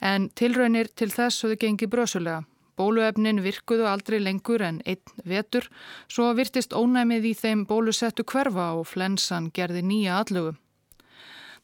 En 0.00 0.30
tilraunir 0.38 0.88
til 0.94 1.10
þess 1.10 1.44
höfðu 1.44 1.58
gengið 1.66 1.92
brösulega. 1.92 2.40
Bóluefnin 2.78 3.42
virkuðu 3.44 3.84
aldrei 3.90 4.18
lengur 4.22 4.62
en 4.64 4.80
einn 4.88 5.22
vetur, 5.28 5.66
svo 6.08 6.30
virtist 6.38 6.72
ónæmið 6.72 7.28
í 7.30 7.34
þeim 7.36 7.66
bólusettu 7.68 8.24
hverfa 8.24 8.70
og 8.78 8.86
flensan 8.88 9.50
gerði 9.54 9.82
nýja 9.84 10.22
allugu. 10.22 10.54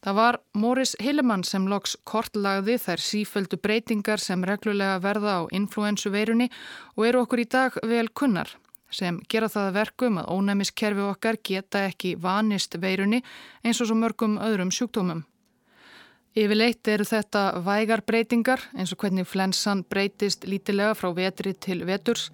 Það 0.05 0.17
var 0.17 0.37
Morris 0.53 0.93
Hillemann 1.01 1.43
sem 1.47 1.65
loks 1.69 1.95
kortlagði 2.05 2.77
þær 2.81 3.01
síföldu 3.01 3.57
breytingar 3.61 4.21
sem 4.21 4.43
reglulega 4.45 4.99
verða 5.01 5.39
á 5.41 5.41
influensuveirunni 5.57 6.49
og 6.95 7.07
eru 7.07 7.23
okkur 7.25 7.41
í 7.41 7.47
dag 7.49 7.79
vel 7.83 8.05
kunnar, 8.13 8.51
sem 8.93 9.17
gera 9.29 9.49
það 9.49 9.73
verkum 9.79 10.19
að 10.21 10.29
ónæmiskerfi 10.35 11.07
okkar 11.07 11.41
geta 11.43 11.87
ekki 11.89 12.13
vanist 12.21 12.77
veirunni 12.77 13.23
eins 13.63 13.81
og 13.81 13.89
svo 13.89 13.97
mörgum 13.97 14.37
öðrum 14.37 14.71
sjúkdómum. 14.71 15.25
Yfirleitt 16.37 16.87
eru 16.91 17.05
þetta 17.07 17.43
vægar 17.65 18.03
breytingar 18.05 18.61
eins 18.77 18.91
og 18.93 19.01
hvernig 19.01 19.25
flensan 19.25 19.83
breytist 19.89 20.45
lítilega 20.45 20.93
frá 20.97 21.09
vetri 21.15 21.53
til 21.53 21.85
veturs 21.87 22.27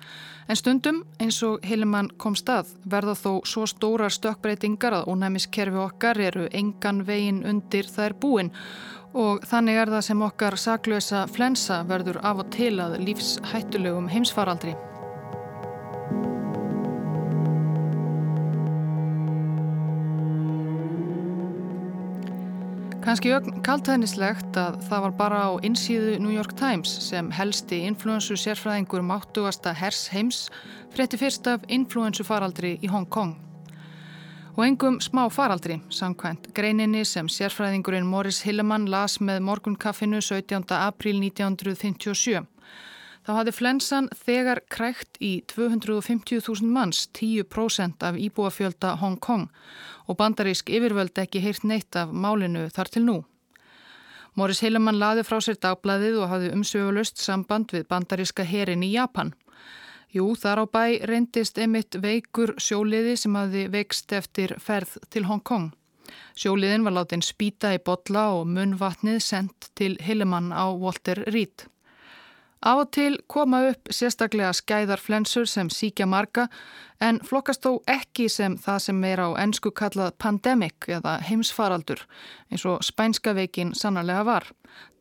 en 0.48 0.60
stundum 0.60 1.04
eins 1.24 1.40
og 1.48 1.64
Hillemann 1.64 2.12
kom 2.18 2.36
stað 2.36 2.74
verða 2.90 3.16
þó 3.20 3.32
svo 3.48 3.68
stórar 3.70 4.12
stökkbreytingar 4.12 4.98
að 5.00 5.14
ónæmiskerfi 5.14 5.80
okkar 5.86 6.20
eru 6.20 6.50
engan 6.52 7.06
vegin 7.08 7.44
undir 7.48 7.88
þær 7.88 8.18
búin 8.20 8.52
og 9.14 9.46
þannig 9.48 9.78
er 9.78 9.94
það 9.94 10.08
sem 10.10 10.26
okkar 10.28 10.58
saklösa 10.58 11.28
flensa 11.30 11.84
verður 11.90 12.20
af 12.26 12.44
og 12.44 12.50
til 12.56 12.74
að 12.82 12.98
lífshættulegum 13.06 14.10
heimsfaraldri. 14.10 14.74
Kanski 23.04 23.34
kaltæðnislegt 23.68 24.56
að 24.56 24.78
það 24.88 25.02
var 25.04 25.14
bara 25.20 25.40
á 25.44 25.52
insíðu 25.68 26.14
New 26.24 26.32
York 26.32 26.54
Times 26.56 26.88
sem 27.04 27.28
helsti 27.36 27.82
influensu 27.84 28.38
sérfræðingur 28.40 29.04
máttugasta 29.04 29.74
hers 29.76 30.06
heims 30.14 30.46
frétti 30.96 31.20
fyrst 31.20 31.50
af 31.52 31.66
influensu 31.68 32.24
faraldri 32.24 32.78
í 32.80 32.88
Hong 32.88 33.10
Kong. 33.12 33.36
Og 34.56 34.64
engum 34.64 35.02
smá 35.04 35.26
faraldri, 35.28 35.82
samkvæmt 35.92 36.54
greininni 36.56 37.04
sem 37.04 37.28
sérfræðingurinn 37.28 38.08
Morris 38.08 38.46
Hillemann 38.48 38.88
las 38.88 39.20
með 39.20 39.44
morgunkaffinu 39.50 40.24
17. 40.24 40.64
april 40.72 41.20
1957. 41.20 42.48
Þá 43.24 43.32
hafði 43.38 43.52
flensan 43.56 44.08
þegar 44.16 44.60
krækt 44.72 45.20
í 45.24 45.42
250.000 45.52 46.72
manns, 46.72 47.10
10% 47.16 48.04
af 48.04 48.16
íbúafjölda 48.20 48.96
Hong 49.04 49.20
Kong 49.20 49.50
og 50.08 50.18
bandarísk 50.20 50.70
yfirvöld 50.70 51.18
ekki 51.24 51.42
heyrt 51.44 51.64
neitt 51.68 51.96
af 51.96 52.12
málinu 52.12 52.68
þar 52.74 52.92
til 52.94 53.06
nú. 53.06 53.18
Morris 54.34 54.64
Heilemann 54.66 54.98
laði 54.98 55.24
frá 55.28 55.38
sér 55.46 55.60
dagbladið 55.62 56.18
og 56.24 56.30
hafði 56.32 56.54
umsögulust 56.56 57.22
samband 57.22 57.74
við 57.76 57.86
bandaríska 57.92 58.46
herin 58.50 58.86
í 58.86 58.94
Japan. 58.96 59.34
Jú, 60.14 60.26
þar 60.38 60.62
á 60.62 60.66
bæ 60.70 60.86
reyndist 61.10 61.58
emitt 61.58 61.98
veikur 62.02 62.56
sjóliði 62.62 63.16
sem 63.18 63.38
hafði 63.38 63.68
veikst 63.74 64.14
eftir 64.14 64.56
ferð 64.62 64.98
til 65.14 65.26
Hong 65.30 65.42
Kong. 65.42 65.72
Sjóliðin 66.38 66.86
var 66.86 66.98
látin 66.98 67.26
spýta 67.26 67.74
í 67.74 67.82
botla 67.82 68.28
og 68.38 68.50
munvatnið 68.50 69.22
sendt 69.22 69.70
til 69.78 69.98
Heilemann 70.02 70.52
á 70.54 70.70
Walter 70.70 71.24
Reed. 71.30 71.66
Á 72.64 72.80
og 72.80 72.94
til 72.96 73.18
koma 73.28 73.60
upp 73.68 73.90
sérstaklega 73.92 74.54
skæðarflensur 74.56 75.48
sem 75.52 75.68
síkja 75.68 76.06
marga 76.08 76.46
en 77.04 77.20
flokkast 77.20 77.66
þó 77.66 77.82
ekki 77.92 78.30
sem 78.32 78.56
það 78.56 78.78
sem 78.86 79.02
er 79.04 79.20
á 79.20 79.30
ennsku 79.44 79.74
kallað 79.76 80.16
pandemic 80.24 80.88
eða 80.88 81.18
heimsfaraldur 81.28 82.06
eins 82.48 82.64
og 82.64 82.86
spænska 82.88 83.34
veikin 83.36 83.74
sannarlega 83.76 84.24
var. 84.24 84.48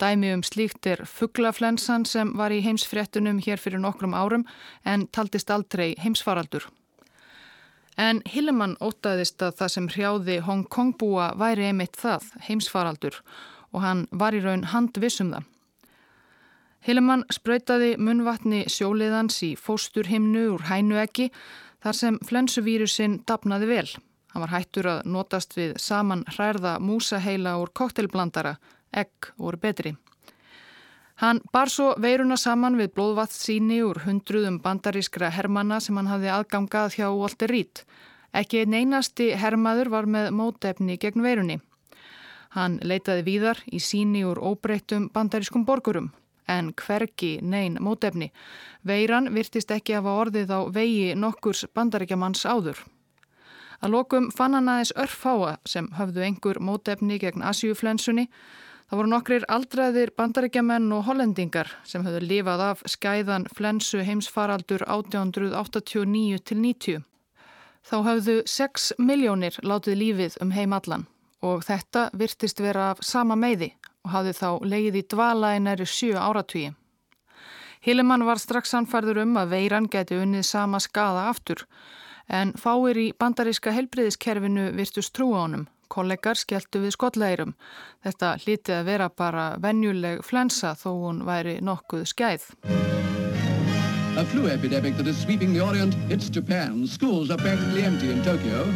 Dæmi 0.03 0.33
um 0.35 0.43
slíkt 0.43 0.91
er 0.91 1.05
fugglaflensan 1.07 2.05
sem 2.05 2.35
var 2.35 2.51
í 2.51 2.59
heimsfréttunum 2.67 3.39
hér 3.47 3.63
fyrir 3.63 3.79
nokkrum 3.79 4.19
árum 4.19 4.45
en 4.85 5.07
taldist 5.15 5.51
aldrei 5.51 5.95
heimsfaraldur. 6.03 6.67
En 7.97 8.25
Hillemann 8.27 8.75
ótaðist 8.83 9.43
að 9.45 9.57
það 9.61 9.73
sem 9.77 9.89
hrjáði 9.95 10.41
Hong 10.43 10.67
Kong 10.67 10.97
búa 10.99 11.31
væri 11.39 11.71
einmitt 11.71 11.95
það, 11.95 12.27
heimsfaraldur 12.49 13.23
og 13.71 13.85
hann 13.87 14.07
var 14.11 14.35
í 14.35 14.43
raun 14.43 14.67
handvissum 14.75 15.31
það. 15.31 15.52
Hillemann 16.83 17.23
spröytaði 17.31 17.95
munvatni 17.99 18.65
sjóliðans 18.67 19.37
í 19.47 19.53
fósturhimnu 19.55 20.49
úr 20.57 20.65
hænueggi 20.67 21.29
þar 21.83 21.99
sem 21.99 22.17
flensuvírusinn 22.27 23.21
dapnaði 23.27 23.69
vel. 23.71 23.89
Hann 24.33 24.43
var 24.43 24.55
hættur 24.55 24.89
að 24.91 25.03
notast 25.15 25.55
við 25.55 25.77
saman 25.79 26.25
hrærða 26.33 26.79
músaheila 26.83 27.59
úr 27.61 27.71
koktelblandara, 27.77 28.57
egg 28.91 29.31
voru 29.39 29.61
betri. 29.63 29.93
Hann 31.23 31.39
bar 31.53 31.71
svo 31.71 31.93
veiruna 32.03 32.39
saman 32.41 32.79
við 32.81 32.95
blóðvatt 32.97 33.35
síni 33.37 33.83
úr 33.87 34.01
hundruðum 34.03 34.57
bandarískra 34.65 35.29
hermana 35.31 35.79
sem 35.85 36.01
hann 36.01 36.11
hafði 36.11 36.33
aðgangað 36.35 36.97
hjá 36.97 37.05
Walter 37.15 37.53
Reed. 37.53 37.85
Ekki 38.33 38.65
einn 38.65 38.75
einasti 38.75 39.29
hermaður 39.39 39.93
var 39.93 40.09
með 40.11 40.33
mótefni 40.35 40.97
gegn 40.99 41.23
veirunni. 41.23 41.61
Hann 42.57 42.81
leitaði 42.83 43.23
víðar 43.29 43.63
í 43.71 43.79
síni 43.79 44.25
úr 44.27 44.41
óbreyttum 44.41 45.07
bandarískum 45.13 45.63
borgurum, 45.69 46.11
en 46.53 46.73
hvergi 46.79 47.39
neyn 47.43 47.79
mótefni. 47.81 48.33
Veiran 48.87 49.31
virtist 49.35 49.71
ekki 49.71 49.99
hafa 49.99 50.17
orðið 50.25 50.53
á 50.53 50.61
vegi 50.73 51.15
nokkurs 51.15 51.65
bandaríkjamanns 51.75 52.45
áður. 52.47 52.83
Að 53.83 53.97
lokum 53.97 54.31
fann 54.31 54.55
hann 54.55 54.71
aðeins 54.71 54.93
örfáa 54.95 55.57
sem 55.67 55.89
höfðu 55.99 56.27
einhver 56.27 56.61
mótefni 56.63 57.19
gegn 57.19 57.43
Asjúflensunni 57.43 58.29
Það 58.93 58.99
voru 58.99 59.09
nokkrir 59.09 59.45
aldraðir 59.49 60.11
bandarækjamenn 60.21 60.91
og 60.93 61.07
hollendingar 61.07 61.71
sem 61.89 62.03
höfðu 62.05 62.27
lifað 62.29 62.63
af 62.67 62.83
skæðan 62.93 63.47
flensu 63.57 64.03
heimsfaraldur 64.05 64.85
1889 64.85 66.43
til 66.45 66.59
90. 66.61 67.07
Þá 67.89 67.95
höfðu 68.05 68.35
6 68.45 68.91
miljónir 69.01 69.57
látið 69.65 69.97
lífið 70.03 70.37
um 70.45 70.53
heimallan 70.53 71.07
og 71.41 71.65
þetta 71.65 72.11
virtist 72.13 72.61
vera 72.61 72.91
af 72.91 73.01
sama 73.01 73.33
meiði 73.33 73.71
og 74.05 74.15
hafði 74.15 74.37
þá 74.39 74.49
leið 74.75 75.01
í 75.01 75.05
dvala 75.15 75.57
í 75.57 75.65
næri 75.65 75.87
7 75.87 76.15
áratvíi. 76.19 76.73
Hillemann 77.83 78.27
var 78.27 78.39
strax 78.39 78.75
anfærður 78.79 79.25
um 79.25 79.37
að 79.41 79.55
veiran 79.57 79.91
geti 79.91 80.19
unnið 80.23 80.47
sama 80.47 80.79
skada 80.81 81.29
aftur 81.31 81.67
en 82.31 82.53
fáir 82.55 82.99
í 82.99 83.11
bandaríska 83.19 83.75
helbriðiskerfinu 83.75 84.71
virtust 84.77 85.15
trú 85.17 85.33
á 85.35 85.43
honum 85.43 85.67
kollegar 85.93 86.39
skelltu 86.41 86.83
við 86.83 86.97
skolleirum. 86.97 87.55
Þetta 88.05 88.37
hlítið 88.45 88.79
að 88.79 88.89
vera 88.89 89.09
bara 89.23 89.47
venjuleg 89.63 90.23
flensa 90.27 90.75
þó 90.79 90.91
hún 91.05 91.23
væri 91.29 91.59
nokkuð 91.65 92.07
skæð. 92.15 92.49
A 94.13 94.25
flu 94.29 94.49
epidemic 94.49 94.97
that 94.97 95.07
is 95.07 95.17
sweeping 95.17 95.55
the 95.55 95.61
Orient 95.65 95.95
hits 96.09 96.29
Japan. 96.29 96.87
Schools 96.87 97.31
are 97.31 97.39
practically 97.39 97.85
empty 97.85 98.11
in 98.11 98.23
Tokyo, 98.23 98.67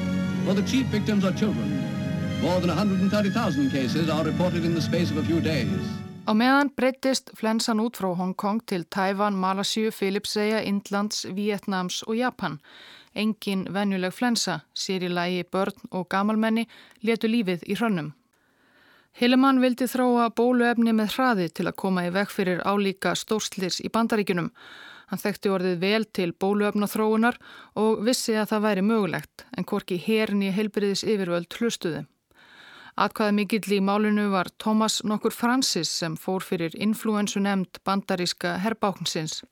while 0.44 0.54
the 0.54 0.62
chief 0.62 0.86
victims 0.86 1.24
are 1.24 1.32
children. 1.32 1.95
More 2.42 2.60
than 2.60 2.68
130,000 2.68 3.70
cases 3.70 4.10
are 4.10 4.24
reported 4.24 4.64
in 4.64 4.74
the 4.74 4.82
space 4.82 5.10
of 5.10 5.16
a 5.16 5.22
few 5.22 5.40
days. 5.40 5.80
Á 6.26 6.34
meðan 6.34 6.72
breytist 6.74 7.30
flensan 7.38 7.78
út 7.80 7.96
frá 7.96 8.10
Hong 8.18 8.34
Kong 8.34 8.60
til 8.66 8.84
Tævan, 8.84 9.36
Malasíu, 9.38 9.90
Filipsæja, 9.90 10.60
Indlands, 10.60 11.24
Vietnams 11.36 12.02
og 12.02 12.16
Japan. 12.16 12.58
Engin 13.14 13.66
venjuleg 13.72 14.12
flensa, 14.12 14.60
sér 14.74 15.06
í 15.06 15.08
lægi 15.08 15.44
börn 15.52 15.86
og 15.90 16.08
gamalmenni, 16.10 16.66
letu 17.00 17.30
lífið 17.30 17.62
í 17.64 17.76
hrönnum. 17.78 18.10
Hillemann 19.16 19.62
vildi 19.62 19.86
þróa 19.88 20.26
bóluefni 20.36 20.92
með 20.92 21.14
hraði 21.14 21.46
til 21.48 21.64
að 21.70 21.78
koma 21.80 22.04
í 22.04 22.10
veg 22.12 22.28
fyrir 22.28 22.60
álíka 22.68 23.14
stórslis 23.16 23.80
í 23.80 23.88
bandaríkunum. 23.88 24.50
Hann 25.06 25.22
þekkti 25.22 25.54
orðið 25.54 25.78
vel 25.80 26.04
til 26.04 26.34
bóluefna 26.34 26.90
þróunar 26.90 27.38
og 27.80 28.02
vissi 28.04 28.34
að 28.36 28.50
það 28.50 28.66
væri 28.66 28.84
mögulegt 28.90 29.46
en 29.56 29.64
hvorki 29.64 29.96
hérni 30.02 30.50
heilbriðis 30.52 31.06
yfirvöld 31.06 31.48
hlustuði. 31.56 32.04
Atkvæða 32.96 33.32
mikill 33.36 33.72
í 33.76 33.78
málinu 33.84 34.30
var 34.32 34.48
Thomas 34.56 35.02
nokkur 35.04 35.34
Francis 35.36 35.90
sem 36.00 36.14
fór 36.16 36.40
fyrir 36.40 36.72
influensu 36.80 37.42
nefnd 37.44 37.82
bandaríska 37.84 38.54
herbáknsins. 38.64 39.42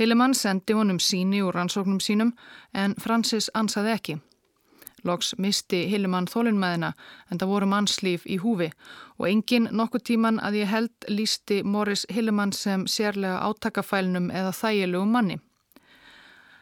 Hillemann 0.00 0.32
sendi 0.34 0.72
honum 0.72 0.96
síni 0.96 1.42
úr 1.44 1.58
rannsóknum 1.58 2.00
sínum 2.00 2.32
en 2.72 2.94
Francis 2.96 3.50
ansaði 3.54 3.92
ekki. 3.92 4.16
Loks 5.04 5.34
misti 5.36 5.82
Hillemann 5.92 6.28
þólinnmaðina 6.32 6.94
en 7.28 7.42
það 7.42 7.52
voru 7.52 7.68
mannslíf 7.68 8.24
í 8.24 8.40
húfi 8.40 8.70
og 9.18 9.28
engin 9.28 9.68
nokkuð 9.76 10.06
tíman 10.08 10.40
að 10.40 10.62
ég 10.62 10.72
held 10.72 11.08
lísti 11.08 11.60
Morris 11.64 12.06
Hillemann 12.08 12.56
sem 12.56 12.88
sérlega 12.88 13.44
átakafælnum 13.44 14.32
eða 14.32 14.56
þægilegu 14.56 15.04
manni. 15.04 15.36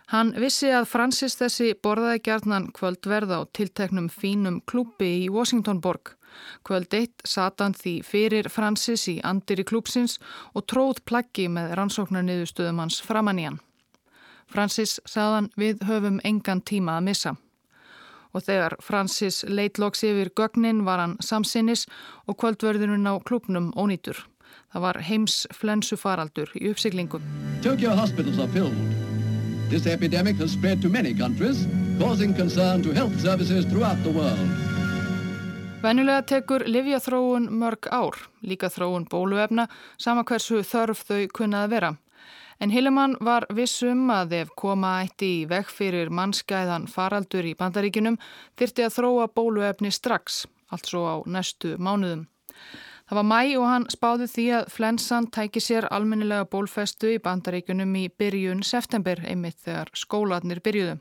Hann 0.08 0.32
vissi 0.40 0.70
að 0.72 0.88
Francis 0.88 1.36
þessi 1.36 1.74
borðaði 1.84 2.22
gjarnan 2.24 2.70
kvöldverða 2.72 3.42
á 3.44 3.50
tilteknum 3.52 4.08
fínum 4.08 4.62
klúpi 4.64 5.10
í 5.24 5.28
Washingtonborg 5.32 6.18
Kvöld 6.66 6.94
eitt 6.94 7.24
satan 7.26 7.74
því 7.76 7.94
fyrir 8.06 8.48
Francis 8.52 9.06
í 9.10 9.18
andir 9.24 9.62
í 9.62 9.66
klúpsins 9.68 10.18
og 10.54 10.66
tróð 10.70 11.02
plaggi 11.08 11.48
með 11.52 11.74
rannsóknarniðustöðum 11.78 12.82
hans 12.82 13.00
framann 13.04 13.40
í 13.40 13.48
hann. 13.48 13.60
Francis 14.48 14.96
saðan 15.08 15.50
við 15.60 15.84
höfum 15.88 16.22
engan 16.24 16.62
tíma 16.64 16.98
að 16.98 17.06
missa. 17.10 17.34
Og 18.36 18.44
þegar 18.44 18.76
Francis 18.84 19.42
leitloks 19.48 20.04
yfir 20.04 20.30
gögnin 20.36 20.84
var 20.84 21.00
hann 21.02 21.16
samsinnis 21.24 21.86
og 22.26 22.38
kvöldverðinun 22.40 23.08
á 23.08 23.16
klúpnum 23.24 23.72
ónýtur. 23.76 24.20
Það 24.72 24.84
var 24.84 25.00
heims 25.04 25.46
flensu 25.56 25.96
faraldur 25.96 26.52
í 26.56 26.68
uppsiglingum. 26.72 27.24
This 29.70 29.86
epidemic 29.86 30.36
has 30.36 30.52
spread 30.52 30.80
to 30.80 30.88
many 30.88 31.12
countries, 31.12 31.66
causing 31.98 32.32
concern 32.34 32.82
to 32.82 32.92
health 32.94 33.20
services 33.20 33.66
throughout 33.66 34.02
the 34.02 34.10
world. 34.10 34.48
Venjulega 35.82 36.22
tekur 36.24 36.64
livjathróun 36.64 37.50
mörg 37.52 37.84
ár, 37.92 38.16
líka 38.40 38.70
þróun 38.72 39.04
bóluefna, 39.12 39.66
sama 40.00 40.24
hversu 40.24 40.62
þörf 40.64 41.04
þau 41.04 41.26
kunnaði 41.36 41.70
vera. 41.74 41.90
En 42.64 42.72
Hillemann 42.72 43.18
var 43.20 43.44
vissum 43.52 44.08
að 44.08 44.32
ef 44.40 44.56
koma 44.56 45.02
eitt 45.02 45.20
í 45.22 45.44
veg 45.46 45.68
fyrir 45.68 46.08
mannskæðan 46.08 46.88
faraldur 46.88 47.44
í 47.44 47.52
bandaríkinum 47.54 48.16
þyrti 48.56 48.88
að 48.88 48.96
þróa 48.96 49.28
bóluefni 49.36 49.92
strax, 49.92 50.46
allt 50.72 50.88
svo 50.88 51.04
á 51.04 51.16
næstu 51.28 51.76
mánuðum. 51.76 52.24
Það 53.08 53.16
var 53.16 53.24
mæ 53.24 53.42
og 53.56 53.62
hann 53.64 53.84
spáði 53.88 54.26
því 54.28 54.42
að 54.52 54.66
flensan 54.68 55.26
tæki 55.32 55.62
sér 55.64 55.86
almennilega 55.88 56.44
bólfestu 56.52 57.14
í 57.14 57.20
bandaríkunum 57.24 57.94
í 57.96 58.02
byrjun 58.20 58.60
september 58.60 59.22
einmitt 59.24 59.62
þegar 59.64 59.88
skólanir 59.96 60.60
byrjuðu. 60.60 60.98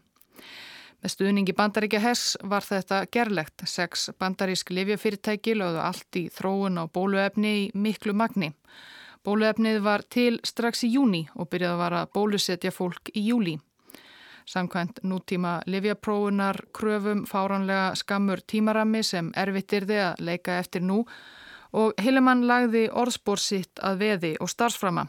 Með 1.03 1.11
stuðningi 1.13 1.55
bandaríkja 1.57 1.99
hess 1.99 2.37
var 2.47 2.63
þetta 2.63 3.01
gerlegt. 3.11 3.65
Sex 3.67 4.07
bandarísk 4.19 4.71
livjafyrirtæki 4.71 5.57
lögðu 5.59 5.81
allt 5.83 6.19
í 6.19 6.23
þróun 6.31 6.79
á 6.79 6.87
bóluefni 6.87 7.51
í 7.59 7.65
miklu 7.75 8.15
magni. 8.15 8.53
Bóluefnið 9.27 9.81
var 9.83 10.05
til 10.07 10.39
strax 10.47 10.85
í 10.87 10.93
júni 10.93 11.25
og 11.35 11.49
byrjaði 11.51 11.75
að 11.75 11.81
vara 11.83 12.05
bólusetja 12.07 12.71
fólk 12.71 13.11
í 13.11 13.25
júli. 13.27 13.57
Samkvæmt 14.47 15.03
nútíma 15.03 15.57
livjapróunar 15.67 16.69
kröfum 16.71 17.25
fáranlega 17.27 17.91
skammur 17.99 18.39
tímarami 18.47 19.03
sem 19.03 19.33
erfittir 19.35 19.83
þið 19.89 20.05
að 20.05 20.23
leika 20.29 20.55
eftir 20.61 20.87
nú 20.87 21.01
og 21.73 21.93
Hillemann 22.01 22.45
lagði 22.47 22.87
orðspór 22.89 23.41
sitt 23.41 23.79
að 23.83 24.01
veði 24.03 24.33
og 24.39 24.51
starfsframa. 24.51 25.07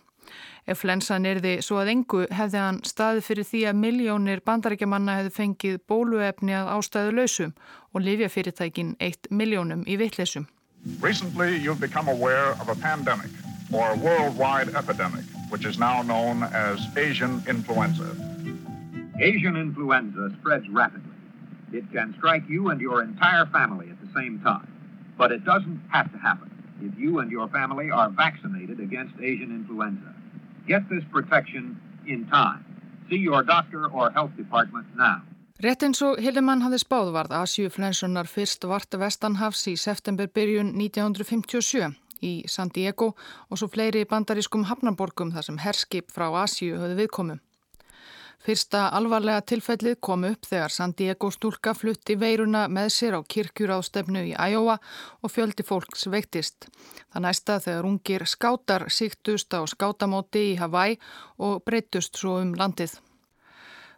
Ef 0.69 0.83
flensan 0.83 1.25
erði 1.25 1.55
svo 1.65 1.79
að 1.81 1.91
engu 1.95 2.27
hefði 2.29 2.61
hann 2.61 2.83
staði 2.85 3.23
fyrir 3.25 3.47
því 3.49 3.63
að 3.71 3.79
miljónir 3.81 4.43
bandarækjamanna 4.45 5.15
hefði 5.17 5.33
fengið 5.39 5.79
bóluefni 5.89 6.53
að 6.59 6.69
ástæðu 6.75 7.15
lausum 7.17 7.55
og 7.95 8.05
lifjafyrirtækin 8.05 8.95
eitt 9.01 9.31
miljónum 9.31 9.87
í 9.89 9.97
vittlesum. 9.97 10.45
Recently 11.01 11.57
you've 11.57 11.81
become 11.81 12.09
aware 12.09 12.53
of 12.61 12.69
a 12.69 12.77
pandemic 12.77 13.33
or 13.73 13.89
a 13.91 13.97
worldwide 13.97 14.75
epidemic 14.77 15.25
which 15.49 15.65
is 15.65 15.79
now 15.79 16.03
known 16.03 16.43
as 16.43 16.79
Asian 16.97 17.43
influenza. 17.49 18.13
Asian 19.21 19.57
influenza 19.57 20.31
spreads 20.41 20.69
rapidly. 20.69 21.17
It 21.73 21.91
can 21.93 22.15
strike 22.19 22.45
you 22.49 22.69
and 22.69 22.81
your 22.81 23.03
entire 23.03 23.47
family 23.47 23.89
at 23.91 24.01
the 24.01 24.13
same 24.13 24.39
time. 24.41 24.69
But 25.19 25.33
it 25.33 25.45
doesn't 25.45 25.81
have 25.91 26.09
to 26.13 26.19
happen 26.19 26.51
if 26.81 26.93
you 26.99 27.19
and 27.19 27.31
your 27.31 27.49
family 27.49 27.91
are 27.91 28.09
vaccinated 28.11 28.79
against 28.81 29.15
Asian 29.21 29.51
influenza. 29.51 30.15
Get 30.67 30.89
this 30.89 31.05
protection 31.11 31.81
in 32.07 32.27
time. 32.29 32.65
See 33.11 33.17
your 33.17 33.43
doctor 33.43 33.87
or 33.87 34.11
health 34.11 34.35
department 34.37 34.87
now. 34.97 35.23
Rétt 35.59 35.83
eins 35.83 35.99
og 36.07 36.21
Hildemann 36.23 36.61
hafði 36.63 36.79
spáð 36.79 37.09
varð 37.17 37.33
Asjúflensunar 37.35 38.29
fyrst 38.31 38.63
vart 38.71 38.95
vestanhafs 38.95 39.65
í 39.67 39.75
september 39.75 40.29
byrjun 40.31 40.71
1957 40.79 41.97
í 42.23 42.33
San 42.47 42.71
Diego 42.75 43.09
og 43.51 43.59
svo 43.59 43.67
fleiri 43.73 44.05
bandarískum 44.07 44.69
hafnaborgum 44.71 45.33
þar 45.35 45.49
sem 45.49 45.59
herskip 45.65 46.15
frá 46.15 46.29
Asjú 46.45 46.79
höfðu 46.79 47.01
viðkomum. 47.03 47.41
Fyrsta 48.39 48.85
alvarlega 48.95 49.43
tilfellið 49.51 49.97
kom 50.01 50.25
upp 50.29 50.47
þegar 50.47 50.71
San 50.71 50.93
Diego 50.99 51.31
stúlka 51.35 51.73
flutti 51.75 52.15
veiruna 52.21 52.67
með 52.71 52.93
sér 52.95 53.17
á 53.19 53.21
kirkjuráðstefnu 53.35 54.23
í 54.31 54.35
Iowa 54.35 54.77
og 55.23 55.33
fjöldi 55.35 55.67
fólks 55.67 56.07
veiktist. 56.13 56.69
Það 57.11 57.25
næsta 57.27 57.59
þegar 57.65 57.89
ungir 57.91 58.25
skátar 58.31 58.87
síktust 58.95 59.59
á 59.59 59.61
skátamóti 59.67 60.45
í 60.53 60.57
Hawaii 60.61 61.01
og 61.43 61.65
breytust 61.67 62.21
svo 62.23 62.39
um 62.45 62.55
landið. 62.55 62.95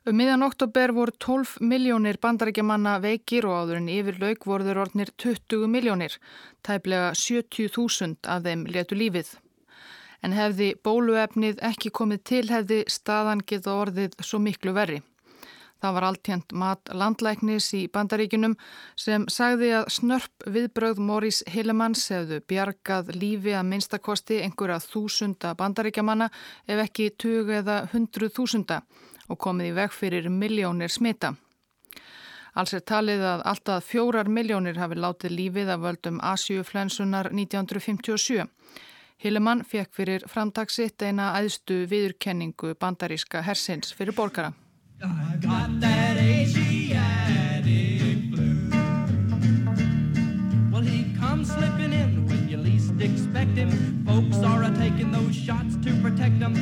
Um 0.09 0.17
miðan 0.17 0.47
oktober 0.47 0.95
voru 0.97 1.13
12 1.21 1.61
miljónir 1.61 2.17
bandarækjamanna 2.25 2.97
veikir 3.05 3.45
og 3.45 3.59
áður 3.61 3.83
en 3.83 3.93
yfir 3.93 4.23
lauk 4.25 4.49
voruður 4.49 4.81
orðnir 4.87 5.13
20 5.21 5.69
miljónir. 5.69 6.17
Tæplega 6.65 7.13
70.000 7.13 8.25
af 8.25 8.49
þeim 8.49 8.65
letu 8.73 8.97
lífið 8.97 9.37
en 10.23 10.35
hefði 10.37 10.75
bóluefnið 10.85 11.63
ekki 11.71 11.93
komið 12.01 12.25
til 12.33 12.43
hefði 12.51 12.83
staðan 12.89 13.45
geta 13.47 13.77
orðið 13.83 14.19
svo 14.21 14.43
miklu 14.43 14.75
verri. 14.77 15.01
Það 15.81 15.95
var 15.97 16.05
alltjent 16.11 16.53
mat 16.61 16.91
landlæknis 16.93 17.71
í 17.77 17.87
bandaríkunum 17.93 18.57
sem 19.01 19.25
sagði 19.33 19.71
að 19.79 19.87
snörp 19.95 20.45
viðbröð 20.57 21.01
Morís 21.01 21.41
Hillemanns 21.49 22.03
hefðu 22.13 22.43
bjargað 22.53 23.15
lífi 23.17 23.55
að 23.57 23.69
minnstakosti 23.71 24.43
einhverja 24.45 24.77
þúsunda 24.85 25.55
bandaríkjamanna 25.57 26.29
ef 26.69 26.83
ekki 26.85 27.15
tug 27.17 27.49
eða 27.61 27.87
hundru 27.95 28.29
þúsunda 28.29 28.83
og 29.31 29.41
komið 29.41 29.71
í 29.71 29.77
veg 29.79 29.97
fyrir 29.97 30.29
miljónir 30.29 30.93
smita. 30.93 31.33
Alls 32.59 32.75
er 32.75 32.83
talið 32.85 33.23
að 33.25 33.45
alltaf 33.47 33.87
fjórar 33.87 34.29
miljónir 34.29 34.79
hafi 34.83 34.99
látið 34.99 35.37
lífið 35.39 35.69
af 35.71 35.85
völdum 35.85 36.19
Asjuflensunar 36.33 37.31
1957. 37.33 38.49
Hillemann 39.21 39.61
fekk 39.69 39.93
fyrir 39.93 40.23
framtagsitt 40.33 41.03
eina 41.05 41.35
æðstu 41.37 41.83
viðurkenningu 41.91 42.73
bandaríska 42.81 43.43
hersins 43.45 43.93
fyrir 43.93 44.17
borgara. 44.17 44.55
Well, 50.73 50.87
expect 53.01 53.57
him. 53.57 53.71
Folks 54.07 54.39
are 54.39 54.63
a 54.65 54.71
taking 54.77 55.13
those 55.13 55.35
shots 55.37 55.77
to 55.85 55.91
protect 56.03 56.41
them. 56.41 56.60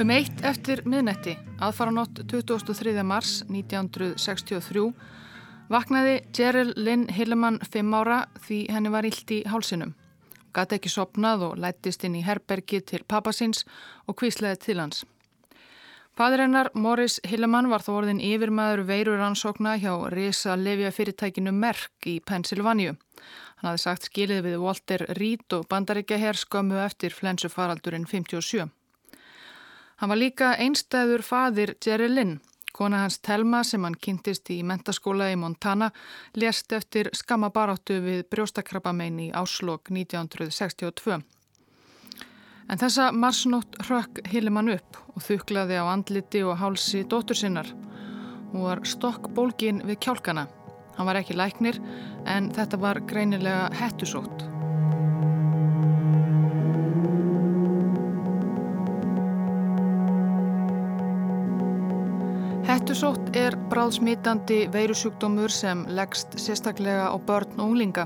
Um 0.00 0.08
eitt 0.08 0.38
eftir 0.48 0.80
miðnetti, 0.88 1.34
aðfaranótt 1.60 2.22
23. 2.30 2.94
mars 3.04 3.42
1963, 3.52 4.86
Vaknaði 5.68 6.14
Gerald 6.32 6.78
Lynn 6.80 7.02
Hillemann 7.12 7.58
fimm 7.68 7.92
ára 7.92 8.22
því 8.46 8.62
henni 8.72 8.92
var 8.94 9.04
illt 9.04 9.34
í 9.36 9.42
hálsinum. 9.44 9.92
Gati 10.56 10.78
ekki 10.78 10.88
sopnað 10.94 11.44
og 11.50 11.60
lættist 11.60 12.08
inn 12.08 12.16
í 12.16 12.24
herbergi 12.24 12.80
til 12.80 13.02
pappasins 13.04 13.66
og 14.08 14.16
kvísleði 14.22 14.62
til 14.64 14.78
hans. 14.80 15.04
Fadur 16.16 16.46
hennar, 16.46 16.72
Morris 16.72 17.20
Hillemann, 17.28 17.68
var 17.68 17.84
þó 17.84 17.98
orðin 17.98 18.24
yfirmaður 18.24 18.86
veiruransókna 18.88 19.76
hjá 19.84 19.92
Risa 20.16 20.56
Levia 20.56 20.96
fyrirtækinu 20.96 21.52
Merck 21.52 22.08
í 22.08 22.22
Pennsylvania. 22.24 22.96
Hann 23.60 23.74
hafði 23.74 23.84
sagt 23.84 24.08
skilið 24.08 24.46
við 24.48 24.60
Walter 24.64 25.10
Reed 25.20 25.60
og 25.60 25.68
bandaríkja 25.68 26.24
herr 26.24 26.40
skömmu 26.40 26.80
eftir 26.88 27.12
flensufaraldurinn 27.12 28.08
57. 28.08 28.70
Hann 30.00 30.08
var 30.08 30.16
líka 30.16 30.54
einstæður 30.56 31.22
fadir 31.22 31.76
Gerald 31.80 32.16
Lynn 32.16 32.38
Kona 32.72 33.02
hans 33.02 33.18
Telma 33.18 33.62
sem 33.66 33.82
hann 33.84 33.96
kynntist 33.98 34.50
í 34.54 34.60
mentaskóla 34.66 35.30
í 35.32 35.36
Montana 35.36 35.90
lést 36.38 36.72
eftir 36.72 37.10
skamma 37.16 37.50
baráttu 37.54 37.98
við 38.04 38.22
brjóstakrabbamein 38.30 39.18
í 39.26 39.28
áslokk 39.36 39.90
1962. 39.90 41.18
En 42.70 42.78
þessa 42.78 43.10
marsnótt 43.12 43.80
hrökk 43.88 44.22
Hillemann 44.30 44.70
upp 44.76 45.00
og 45.16 45.24
þuklaði 45.26 45.80
á 45.82 45.84
andliti 45.90 46.44
og 46.46 46.60
hálsi 46.62 47.02
dóttur 47.02 47.36
sinnar. 47.36 47.66
Hún 48.52 48.64
var 48.68 48.84
stokk 48.86 49.28
bólgin 49.34 49.82
við 49.86 49.98
kjálkana. 50.06 50.46
Hann 50.96 51.10
var 51.10 51.18
ekki 51.18 51.36
læknir 51.36 51.82
en 52.24 52.52
þetta 52.54 52.78
var 52.78 53.02
greinilega 53.10 53.68
hettusótt. 53.82 54.46
Hettusótt 62.70 63.32
er 63.34 63.56
bráðsmitandi 63.66 64.68
veirusjúkdómur 64.70 65.50
sem 65.50 65.80
leggst 65.90 66.36
sérstaklega 66.38 67.08
á 67.10 67.18
börn 67.18 67.56
og 67.58 67.72
unglinga. 67.72 68.04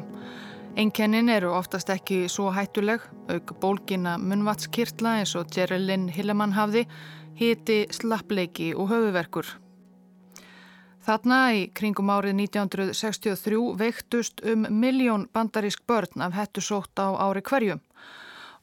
Einkennin 0.81 1.29
eru 1.29 1.51
oftast 1.53 1.91
ekki 1.93 2.23
svo 2.33 2.47
hættuleg, 2.49 3.03
auk 3.29 3.51
bólgina 3.61 4.15
munvatskirtla 4.17 5.19
eins 5.19 5.35
og 5.37 5.51
Geraldine 5.53 6.09
Hillemann 6.17 6.57
hafði, 6.57 6.87
hiti 7.37 7.77
slappleiki 7.93 8.71
og 8.73 8.89
höfuverkur. 8.89 9.51
Þarna 11.05 11.41
í 11.59 11.67
kringum 11.77 12.15
árið 12.15 12.41
1963 12.47 13.59
veiktust 13.83 14.41
um 14.49 14.65
miljón 14.71 15.27
bandarísk 15.37 15.85
börn 15.85 16.25
af 16.25 16.39
hettusótt 16.41 16.97
á 16.97 17.13
ári 17.13 17.45
hverju. 17.45 17.77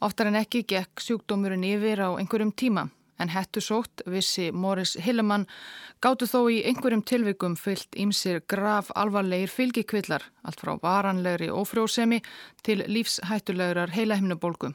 Oftar 0.02 0.32
en 0.34 0.42
ekki 0.42 0.64
gekk 0.66 1.06
sjúkdómurinn 1.06 1.68
yfir 1.76 2.02
á 2.02 2.18
einhverjum 2.18 2.56
tíma 2.58 2.88
en 3.22 3.32
hettusótt, 3.32 4.04
vissi 4.10 4.50
Morris 4.52 4.98
Hillemann, 5.06 5.48
gáttu 6.02 6.28
þó 6.30 6.40
í 6.50 6.62
einhverjum 6.66 7.04
tilvikum 7.06 7.56
fyllt 7.60 7.96
ímsir 7.96 8.42
graf 8.50 8.92
alvarlegir 8.98 9.52
fylgikvillar, 9.54 10.26
allt 10.44 10.64
frá 10.64 10.76
varanlegri 10.82 11.52
ófrjósemi 11.54 12.22
til 12.66 12.84
lífshættulegurar 12.88 13.94
heilahimnubólgu. 13.94 14.74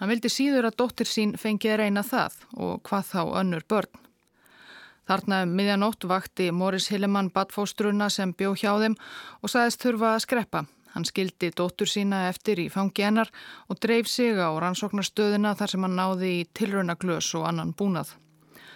Hann 0.00 0.10
vildi 0.10 0.30
síður 0.32 0.66
að 0.66 0.78
dóttir 0.80 1.06
sín 1.06 1.36
fengi 1.38 1.68
að 1.70 1.84
reyna 1.84 2.02
það 2.02 2.40
og 2.56 2.80
hvað 2.88 3.10
þá 3.12 3.20
önnur 3.42 3.66
börn. 3.68 4.00
Þarna 5.06 5.42
um 5.44 5.56
miðjanótt 5.58 6.06
vakti 6.08 6.48
Morris 6.54 6.88
Hillemann 6.90 7.32
badfóstruna 7.34 8.08
sem 8.10 8.32
bjó 8.34 8.54
hjá 8.54 8.72
þeim 8.80 8.96
og 9.42 9.52
sagðist 9.52 9.82
þurfa 9.84 10.14
að 10.14 10.24
skreppa. 10.24 10.64
Hann 10.92 11.06
skildi 11.08 11.48
dóttur 11.56 11.88
sína 11.88 12.26
eftir 12.28 12.60
í 12.60 12.68
fangi 12.72 13.06
hennar 13.06 13.30
og 13.72 13.80
dreif 13.80 14.10
sig 14.12 14.36
á 14.36 14.52
rannsóknarstöðina 14.52 15.54
þar 15.56 15.72
sem 15.72 15.86
hann 15.86 15.96
náði 15.96 16.32
í 16.40 16.42
tilraunaglös 16.52 17.30
og 17.38 17.46
annan 17.48 17.72
búnað. 17.72 18.12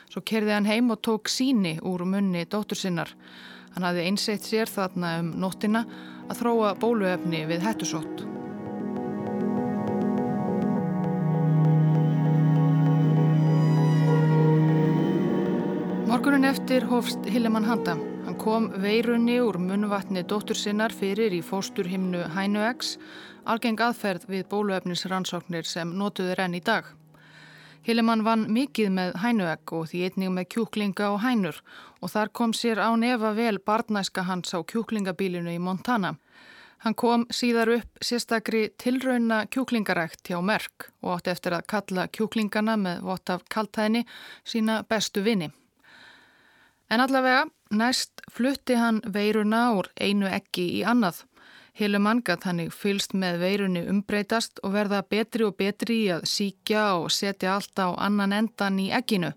Svo 0.09 0.23
kerði 0.25 0.55
hann 0.55 0.71
heim 0.71 0.89
og 0.95 1.03
tók 1.05 1.29
síni 1.29 1.77
úr 1.85 2.07
munni 2.09 2.47
dóttur 2.49 2.81
sinnar. 2.81 3.13
Hann 3.75 3.85
hafði 3.85 4.07
einseitt 4.09 4.49
sér 4.49 4.71
þarna 4.73 5.19
um 5.21 5.35
nóttina 5.43 5.85
að 6.31 6.41
þróa 6.41 6.73
bóluefni 6.81 7.45
við 7.51 7.67
hættusótt. 7.67 8.25
Morgunin 16.07 16.49
eftir 16.49 16.87
hófst 16.89 17.27
Hillemann 17.29 17.67
Handa 17.69 17.99
kom 18.47 18.69
veirunni 18.79 19.41
úr 19.43 19.57
munvatni 19.59 20.21
dóttur 20.23 20.55
sinnar 20.55 20.93
fyrir 20.95 21.35
í 21.35 21.41
fósturhimnu 21.43 22.21
Hænuegs, 22.31 22.93
algeng 23.43 23.81
aðferð 23.83 24.29
við 24.31 24.45
bóluefnisrannsóknir 24.53 25.67
sem 25.67 25.91
notuður 25.99 26.45
enn 26.45 26.55
í 26.55 26.61
dag. 26.63 26.87
Hillemann 27.89 28.23
vann 28.23 28.45
mikið 28.55 28.93
með 29.01 29.11
Hænuegg 29.25 29.73
og 29.75 29.89
því 29.91 30.05
einning 30.07 30.37
með 30.37 30.47
kjúklinga 30.55 31.09
og 31.17 31.19
hænur 31.25 31.59
og 31.99 32.13
þar 32.13 32.31
kom 32.39 32.55
sér 32.55 32.79
á 32.87 32.95
nefa 32.95 33.33
vel 33.35 33.59
barnæska 33.59 34.29
hans 34.31 34.55
á 34.55 34.63
kjúklingabílinu 34.63 35.51
í 35.51 35.59
Montana. 35.59 36.15
Hann 36.87 36.95
kom 36.95 37.27
síðar 37.35 37.75
upp 37.81 37.99
sérstakri 37.99 38.69
tilrauna 38.79 39.43
kjúklingarækt 39.51 40.23
hjá 40.31 40.39
Merck 40.39 40.93
og 41.03 41.17
átti 41.17 41.35
eftir 41.35 41.59
að 41.59 41.67
kalla 41.75 42.07
kjúklingana 42.07 42.79
með 42.79 43.03
vott 43.11 43.35
af 43.35 43.43
kaltæðni 43.51 44.07
sína 44.47 44.85
bestu 44.87 45.27
vini. 45.27 45.51
En 46.87 47.03
allavega 47.03 47.49
Næst 47.71 48.23
flutti 48.31 48.77
hann 48.79 49.01
veiruna 49.13 49.73
úr 49.75 49.89
einu 49.99 50.29
ekki 50.31 50.67
í 50.79 50.83
annað. 50.87 51.25
Hilumann 51.77 52.23
gatt 52.25 52.45
hann 52.47 52.61
í 52.63 52.69
fylst 52.71 53.13
með 53.13 53.41
veirunni 53.41 53.83
umbreytast 53.91 54.61
og 54.63 54.73
verða 54.77 55.03
betri 55.03 55.45
og 55.45 55.57
betri 55.59 55.97
í 56.05 56.13
að 56.15 56.29
síkja 56.31 56.85
og 57.01 57.11
setja 57.11 57.57
allt 57.57 57.77
á 57.83 57.91
annan 57.99 58.33
endan 58.33 58.79
í 58.79 58.87
ekkinu. 58.95 59.33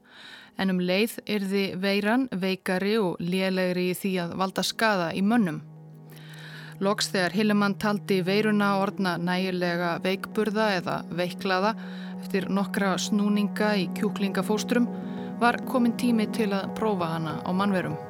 En 0.61 0.69
um 0.69 0.79
leið 0.79 1.17
yrði 1.25 1.65
veiran 1.81 2.27
veikari 2.29 2.97
og 3.01 3.17
lélegri 3.19 3.89
í 3.91 3.97
því 3.97 4.13
að 4.23 4.35
valda 4.43 4.63
skada 4.63 5.09
í 5.11 5.23
mönnum. 5.25 5.63
Loks 6.79 7.09
þegar 7.11 7.35
Hilumann 7.35 7.75
taldi 7.81 8.21
veiruna 8.23 8.75
orðna 8.79 9.17
nægilega 9.17 9.97
veikburða 10.03 10.69
eða 10.77 10.99
veiklaða 11.11 11.73
eftir 12.21 12.47
nokkra 12.47 12.93
snúninga 12.95 13.73
í 13.81 13.89
kjúklingafóstrum 13.97 14.87
var 15.41 15.59
komin 15.67 15.97
tími 15.97 16.29
til 16.35 16.53
að 16.53 16.71
prófa 16.79 17.15
hana 17.17 17.41
á 17.43 17.51
mannverum. 17.51 18.08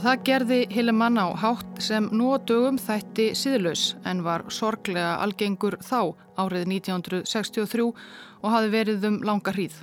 Og 0.00 0.06
það 0.06 0.22
gerði 0.24 0.56
Hillemann 0.72 1.20
á 1.20 1.28
hátt 1.36 1.80
sem 1.84 2.06
nú 2.16 2.30
á 2.32 2.40
dögum 2.48 2.78
þætti 2.80 3.26
síðlaus 3.36 3.82
en 4.08 4.22
var 4.24 4.46
sorglega 4.48 5.18
algengur 5.20 5.74
þá 5.84 6.16
árið 6.40 6.64
1963 6.70 7.84
og 7.84 8.46
hafi 8.48 8.70
verið 8.72 9.04
um 9.10 9.18
langa 9.28 9.52
hríð. 9.52 9.74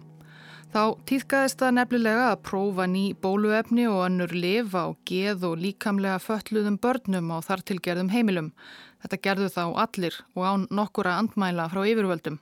Þá 0.74 0.82
týðkaðist 1.06 1.62
það 1.62 1.76
nefnilega 1.78 2.26
að 2.32 2.42
prófa 2.50 2.90
ný 2.90 3.04
bóluefni 3.14 3.86
og 3.92 4.08
önnur 4.08 4.34
liv 4.34 4.74
á 4.74 4.90
geð 5.06 5.46
og 5.52 5.62
líkamlega 5.62 6.18
fölluðum 6.26 6.82
börnum 6.82 7.30
á 7.30 7.38
þartilgerðum 7.52 8.10
heimilum. 8.10 8.50
Þetta 9.06 9.22
gerðu 9.22 9.54
þá 9.54 9.64
allir 9.86 10.22
og 10.34 10.50
án 10.50 10.68
nokkura 10.74 11.20
andmæla 11.22 11.70
frá 11.70 11.86
yfirvöldum. 11.86 12.42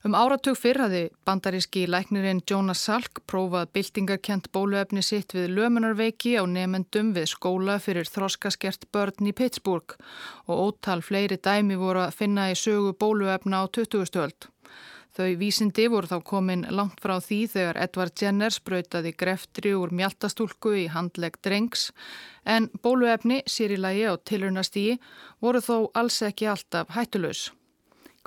Um 0.00 0.14
áratug 0.16 0.56
fyrr 0.56 0.80
hafi 0.80 1.00
bandaríski 1.28 1.82
læknirinn 1.84 2.38
Jonas 2.50 2.86
Salk 2.86 3.18
prófað 3.28 3.68
byltingarkent 3.76 4.46
bóluefni 4.48 5.02
sitt 5.04 5.34
við 5.36 5.50
lömunarveiki 5.58 6.38
á 6.40 6.48
nefendum 6.48 7.10
við 7.12 7.26
skóla 7.34 7.74
fyrir 7.84 8.08
þroskaskert 8.08 8.86
börn 8.96 9.28
í 9.28 9.34
Pittsburgh 9.36 9.98
og 10.46 10.62
ótal 10.64 11.04
fleiri 11.04 11.36
dæmi 11.36 11.76
voru 11.76 12.06
að 12.06 12.16
finna 12.22 12.48
í 12.48 12.56
sögu 12.56 12.94
bóluefna 12.96 13.60
á 13.60 13.68
20. 13.68 14.08
stöld. 14.08 14.48
Þau 15.12 15.36
vísindi 15.36 15.84
voru 15.92 16.08
þá 16.08 16.18
komin 16.32 16.64
langt 16.72 17.04
frá 17.04 17.18
því 17.20 17.42
þegar 17.52 17.82
Edvard 17.84 18.16
Jenner 18.16 18.56
spröytaði 18.56 19.12
greftri 19.12 19.76
úr 19.76 19.92
mjaltastúlku 19.92 20.78
í 20.80 20.88
handleg 20.88 21.36
drengs 21.44 21.90
en 22.48 22.72
bóluefni, 22.80 23.42
sér 23.44 23.76
í 23.76 23.80
lagi 23.84 24.08
á 24.08 24.16
tilurnastígi, 24.16 24.96
voru 25.44 25.60
þó 25.60 25.90
alls 25.92 26.22
ekki 26.24 26.48
alltaf 26.48 26.96
hættulös. 26.96 27.50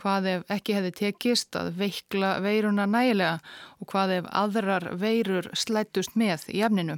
Hvað 0.01 0.27
ef 0.31 0.51
ekki 0.55 0.73
hefði 0.73 0.91
tekist 0.99 1.55
að 1.59 1.73
veikla 1.77 2.35
veiruna 2.41 2.85
nægilega 2.89 3.39
og 3.79 3.89
hvað 3.91 4.17
ef 4.19 4.29
aðrar 4.43 4.87
veirur 4.97 5.49
slættust 5.53 6.15
með 6.17 6.47
í 6.49 6.63
efninu? 6.65 6.97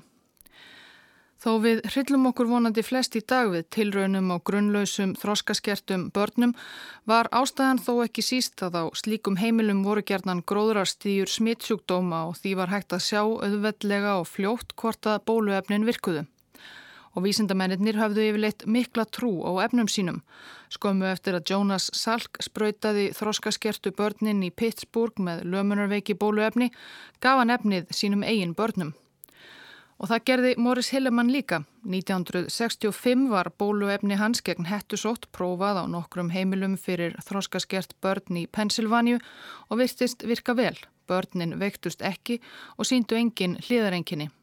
Þó 1.45 1.51
við 1.61 1.81
hryllum 1.91 2.29
okkur 2.31 2.47
vonandi 2.49 2.81
flest 2.81 3.17
í 3.19 3.21
dag 3.21 3.49
við 3.51 3.65
tilraunum 3.75 4.31
á 4.33 4.37
grunnlausum 4.49 5.11
þroskaskertum 5.19 6.07
börnum 6.15 6.55
var 7.11 7.29
ástæðan 7.35 7.81
þó 7.85 7.91
ekki 8.05 8.23
síst 8.25 8.63
að 8.65 8.79
á 8.79 8.83
slíkum 8.97 9.35
heimilum 9.37 9.83
voru 9.85 10.01
gerðnan 10.01 10.45
gróðrarstýjur 10.49 11.29
smittsjúkdóma 11.29 12.23
og 12.29 12.39
því 12.39 12.55
var 12.61 12.71
hægt 12.71 12.95
að 12.95 13.05
sjá 13.09 13.21
auðveldlega 13.21 14.15
og 14.21 14.31
fljótt 14.31 14.73
hvort 14.79 15.11
að 15.11 15.21
bóluefnin 15.27 15.85
virkuðu. 15.85 16.23
Og 17.15 17.23
vísindamennir 17.23 17.95
hafðu 17.95 18.25
yfirleitt 18.27 18.65
mikla 18.67 19.05
trú 19.07 19.39
á 19.47 19.63
efnum 19.63 19.87
sínum. 19.87 20.19
Skömmu 20.67 21.07
eftir 21.07 21.37
að 21.37 21.47
Jonas 21.53 21.87
Salk 21.95 22.41
spröytaði 22.43 23.13
þroskaskertu 23.15 23.93
börnin 23.95 24.43
í 24.43 24.51
Pittsburgh 24.51 25.21
með 25.23 25.45
lömunarveiki 25.47 26.17
bóluefni 26.19 26.73
gaf 27.23 27.39
hann 27.39 27.55
efnið 27.55 27.87
sínum 27.95 28.25
eigin 28.27 28.55
börnum. 28.57 28.91
Og 29.95 30.09
það 30.11 30.23
gerði 30.27 30.53
Morris 30.59 30.91
Hillemann 30.91 31.31
líka. 31.31 31.61
1965 31.87 33.29
var 33.31 33.51
bóluefni 33.55 34.17
hans 34.19 34.43
gegn 34.43 34.67
hettusótt 34.67 35.29
prófað 35.31 35.79
á 35.79 35.83
nokkrum 35.87 36.33
heimilum 36.35 36.75
fyrir 36.75 37.15
þróskaskert 37.23 37.95
börn 38.03 38.43
í 38.43 38.47
Pennsylvania 38.51 39.21
og 39.69 39.79
virtist 39.79 40.27
virka 40.27 40.57
vel. 40.57 40.75
Börnin 41.07 41.55
veiktust 41.61 42.03
ekki 42.03 42.41
og 42.75 42.89
síndu 42.89 43.15
engin 43.15 43.55
hliðarenginni. 43.63 44.33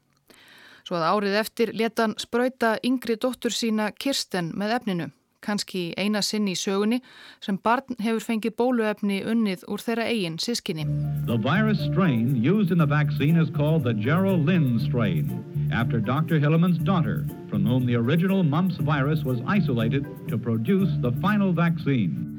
Svo 0.83 0.99
að 0.99 1.09
árið 1.09 1.35
eftir 1.39 1.73
letan 1.73 2.15
spröyta 2.19 2.75
yngri 2.83 3.15
dóttur 3.15 3.55
sína 3.55 3.91
Kirsten 3.95 4.51
með 4.59 4.79
efninu 4.79 5.11
kannski 5.43 5.91
eina 5.99 6.21
sinn 6.23 6.47
í 6.47 6.55
sögunni 6.57 7.01
sem 7.43 7.59
barn 7.67 7.97
hefur 8.01 8.23
fengið 8.23 8.55
bóluefni 8.59 9.19
unnið 9.29 9.65
úr 9.71 9.83
þeirra 9.83 10.07
eigin 10.11 10.39
sískinni. 10.41 10.87
The 11.27 11.37
virus 11.37 11.81
strain 11.89 12.35
used 12.39 12.71
in 12.71 12.81
the 12.81 12.89
vaccine 12.89 13.39
is 13.39 13.51
called 13.57 13.83
the 13.83 13.93
Gerald 13.93 14.45
Lynn 14.47 14.79
strain 14.87 15.31
after 15.71 15.99
Dr. 15.99 16.39
Hillemann's 16.39 16.81
daughter 16.83 17.23
from 17.49 17.65
whom 17.65 17.85
the 17.85 17.95
original 17.95 18.43
mumps 18.43 18.77
virus 18.81 19.23
was 19.23 19.41
isolated 19.47 20.07
to 20.29 20.37
produce 20.37 20.91
the 21.01 21.11
final 21.21 21.53
vaccine. 21.53 22.29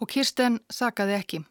Og 0.00 0.10
Kirsten 0.10 0.60
sakaði 0.72 1.20
ekki. 1.20 1.44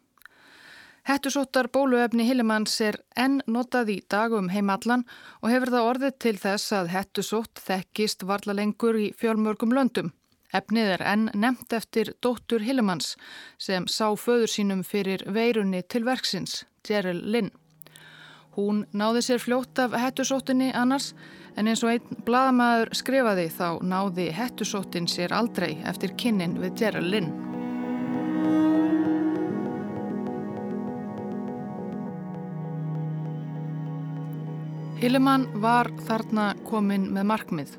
Hettusóttar 1.03 1.67
bóluefni 1.67 2.23
Hillemanns 2.23 2.77
er 2.79 2.95
enn 3.19 3.41
notað 3.51 3.89
í 3.91 3.95
dagum 4.07 4.45
heimallan 4.53 5.01
og 5.41 5.49
hefur 5.51 5.73
það 5.73 5.87
orðið 5.89 6.13
til 6.23 6.33
þess 6.39 6.75
að 6.77 6.91
hettusótt 6.93 7.59
þekkist 7.65 8.23
varla 8.29 8.55
lengur 8.55 8.95
í 8.95 9.09
fjölmörgum 9.19 9.75
löndum. 9.75 10.13
Efnið 10.55 10.93
er 10.93 11.03
enn 11.11 11.25
nefnt 11.35 11.75
eftir 11.75 12.13
dóttur 12.23 12.63
Hillemanns 12.63 13.17
sem 13.59 13.83
sá 13.91 14.13
föður 14.15 14.53
sínum 14.53 14.85
fyrir 14.87 15.25
veirunni 15.27 15.83
til 15.83 16.05
verksins, 16.07 16.63
Gerald 16.87 17.27
Lynn. 17.27 17.51
Hún 18.55 18.85
náði 18.95 19.25
sér 19.27 19.43
fljótt 19.43 19.81
af 19.83 19.97
hettusóttinni 19.99 20.71
annars 20.71 21.11
en 21.57 21.67
eins 21.67 21.83
og 21.83 21.97
einn 21.97 22.23
bladamæður 22.23 22.93
skrifaði 22.95 23.49
þá 23.51 23.67
náði 23.83 24.29
hettusóttin 24.37 25.11
sér 25.11 25.35
aldrei 25.35 25.73
eftir 25.83 26.15
kynnin 26.15 26.61
við 26.63 26.79
Gerald 26.79 27.11
Lynn. 27.11 27.62
Hillemann 35.03 35.49
var 35.59 35.89
þarna 36.07 36.53
komin 36.63 37.09
með 37.11 37.25
markmið. 37.27 37.71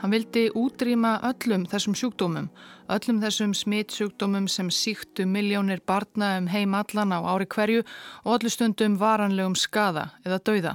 Hann 0.00 0.10
vildi 0.10 0.48
útrýma 0.58 1.12
öllum 1.28 1.62
þessum 1.70 1.94
sjúkdómum, 1.94 2.48
öllum 2.90 3.20
þessum 3.22 3.52
smittsjúkdómum 3.54 4.48
sem 4.50 4.66
síktu 4.66 5.28
miljónir 5.30 5.78
barna 5.86 6.32
um 6.40 6.48
heim 6.50 6.74
allan 6.74 7.14
á 7.14 7.22
ári 7.22 7.46
hverju 7.46 7.84
og 8.24 8.32
öllu 8.34 8.50
stundum 8.50 8.96
varanlegum 8.98 9.54
skada 9.54 10.08
eða 10.26 10.40
dauða. 10.48 10.72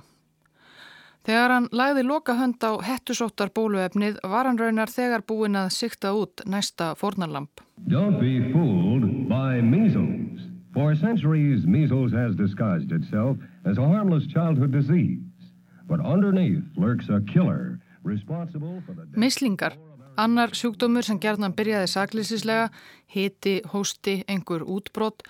Þegar 1.28 1.54
hann 1.58 1.67
lagði 1.76 2.06
loka 2.08 2.38
hönd 2.39 2.63
á 2.63 2.80
hettusóttar 2.80 3.52
bóluefnið 3.52 4.22
var 4.24 4.48
hann 4.48 4.62
raunar 4.63 4.88
þegar 4.88 5.26
búin 5.28 5.60
að 5.60 5.74
sikta 5.76 6.13
út 6.15 6.45
næsta 6.48 6.93
fornarlamp. 6.95 7.60
Don't 7.91 8.15
be 8.24 8.48
fooled 8.54 9.28
by 9.28 9.60
measles. 9.60 10.39
For 10.72 10.95
centuries 10.95 11.67
measles 11.67 12.13
has 12.13 12.38
disguised 12.39 12.93
itself 12.93 13.36
as 13.65 13.78
a 13.78 13.84
harmless 13.84 14.24
childhood 14.32 14.72
disease. 14.72 15.19
Mislingar, 19.17 19.73
annar 20.19 20.54
sjúkdómur 20.54 21.06
sem 21.08 21.19
gerðan 21.19 21.56
byrjaði 21.58 21.89
saklýsislega, 21.89 22.69
hiti, 23.10 23.56
hósti, 23.73 24.19
einhver 24.30 24.63
útbrott, 24.63 25.25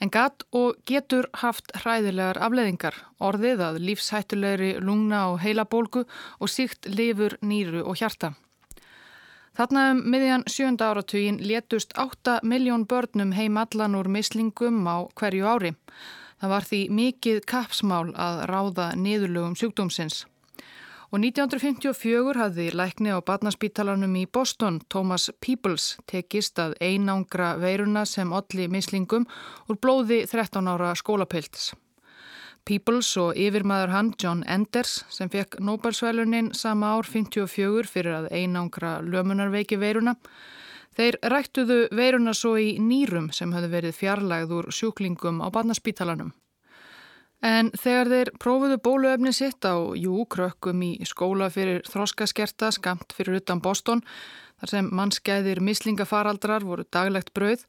en 0.00 0.12
gatt 0.12 0.44
og 0.52 0.76
getur 0.86 1.30
haft 1.42 1.72
hræðilegar 1.80 2.40
afleðingar, 2.44 2.94
orðið 3.18 3.64
að 3.68 3.80
lífshættulegri 3.88 4.74
lungna 4.84 5.28
og 5.32 5.40
heilabólgu 5.44 6.04
og 6.38 6.52
síkt 6.52 6.90
lifur, 6.92 7.38
nýru 7.40 7.84
og 7.86 7.96
hjarta. 8.02 8.34
Þarna 9.52 9.90
um 9.92 9.98
miðjan 10.08 10.46
sjönda 10.48 10.86
áratugin 10.92 11.38
létust 11.44 11.92
8 12.00 12.38
miljón 12.42 12.86
börnum 12.88 13.34
heim 13.36 13.58
allan 13.60 13.96
úr 13.98 14.08
mislingum 14.08 14.84
á 14.88 15.08
hverju 15.12 15.44
ári. 15.44 15.74
Það 16.42 16.50
var 16.50 16.64
því 16.66 16.78
mikið 16.90 17.36
kapsmál 17.46 18.08
að 18.18 18.40
ráða 18.50 18.88
niðurlögum 18.98 19.52
sjúkdómsins. 19.54 20.24
Og 21.14 21.20
1954 21.20 22.34
hafði 22.40 22.64
lækni 22.74 23.12
á 23.14 23.22
badnaspítalanum 23.22 24.16
í 24.18 24.24
Boston, 24.26 24.80
Thomas 24.90 25.28
Peoples, 25.38 26.00
tekist 26.10 26.58
að 26.58 26.74
einangra 26.82 27.52
veiruna 27.62 28.02
sem 28.10 28.34
olli 28.34 28.66
mislingum 28.66 29.28
úr 29.70 29.78
blóði 29.78 30.24
13 30.26 30.66
ára 30.72 30.90
skólapilts. 30.98 31.76
Peoples 32.66 33.12
og 33.22 33.38
yfirmaður 33.38 33.94
hann 33.94 34.10
John 34.18 34.42
Enders 34.42 35.04
sem 35.14 35.30
fekk 35.30 35.60
Nobelsvælunin 35.62 36.50
sama 36.58 36.96
ár 36.96 37.06
54 37.06 37.86
fyrir 37.86 38.18
að 38.18 38.28
einangra 38.34 38.96
lömunarveiki 39.06 39.78
veiruna. 39.78 40.16
Þeir 40.96 41.16
rættuðu 41.24 41.78
veiruna 41.96 42.34
svo 42.36 42.56
í 42.60 42.76
nýrum 42.82 43.30
sem 43.32 43.52
hafði 43.54 43.72
verið 43.72 43.96
fjarlægð 43.96 44.54
úr 44.58 44.70
sjúklingum 44.76 45.40
á 45.40 45.48
badnaspítalanum. 45.54 46.32
En 47.42 47.72
þegar 47.74 48.10
þeir 48.12 48.30
prófuðu 48.38 48.76
bóluefni 48.78 49.32
sitt 49.34 49.66
á 49.66 49.74
jú 49.98 50.22
krökkum 50.30 50.84
í 50.86 50.92
skóla 51.08 51.48
fyrir 51.50 51.82
þroskaskerta 51.90 52.70
skamt 52.70 53.16
fyrir 53.16 53.40
utan 53.40 53.62
Boston, 53.64 54.04
þar 54.60 54.70
sem 54.70 54.90
mannskæðir 54.94 55.58
mislingafaraldrar 55.64 56.62
voru 56.62 56.86
daglegt 56.86 57.32
brauð, 57.34 57.64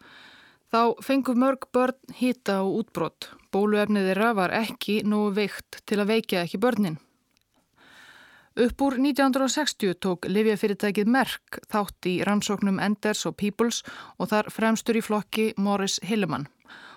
þá 0.70 1.02
fengu 1.02 1.34
mörg 1.34 1.66
börn 1.74 2.14
hýta 2.20 2.60
á 2.62 2.64
útbrott. 2.66 3.32
Bóluefnið 3.54 4.12
þeirra 4.12 4.30
var 4.38 4.54
ekki 4.60 5.02
nú 5.10 5.26
veikt 5.34 5.82
til 5.90 6.04
að 6.04 6.14
veikja 6.14 6.46
ekki 6.46 6.62
börnin. 6.62 7.00
Upp 8.54 8.82
úr 8.82 8.94
1960 9.02 9.96
tók 9.98 10.28
Livjafyrirtækið 10.30 11.08
Merck 11.10 11.58
þátt 11.74 12.06
í 12.06 12.20
rannsóknum 12.22 12.78
Enders 12.78 13.26
og 13.26 13.34
Peoples 13.42 13.80
og 14.22 14.30
þar 14.30 14.52
fremstur 14.54 15.00
í 15.00 15.02
flokki 15.02 15.46
Morris 15.58 15.96
Hillemann 16.06 16.46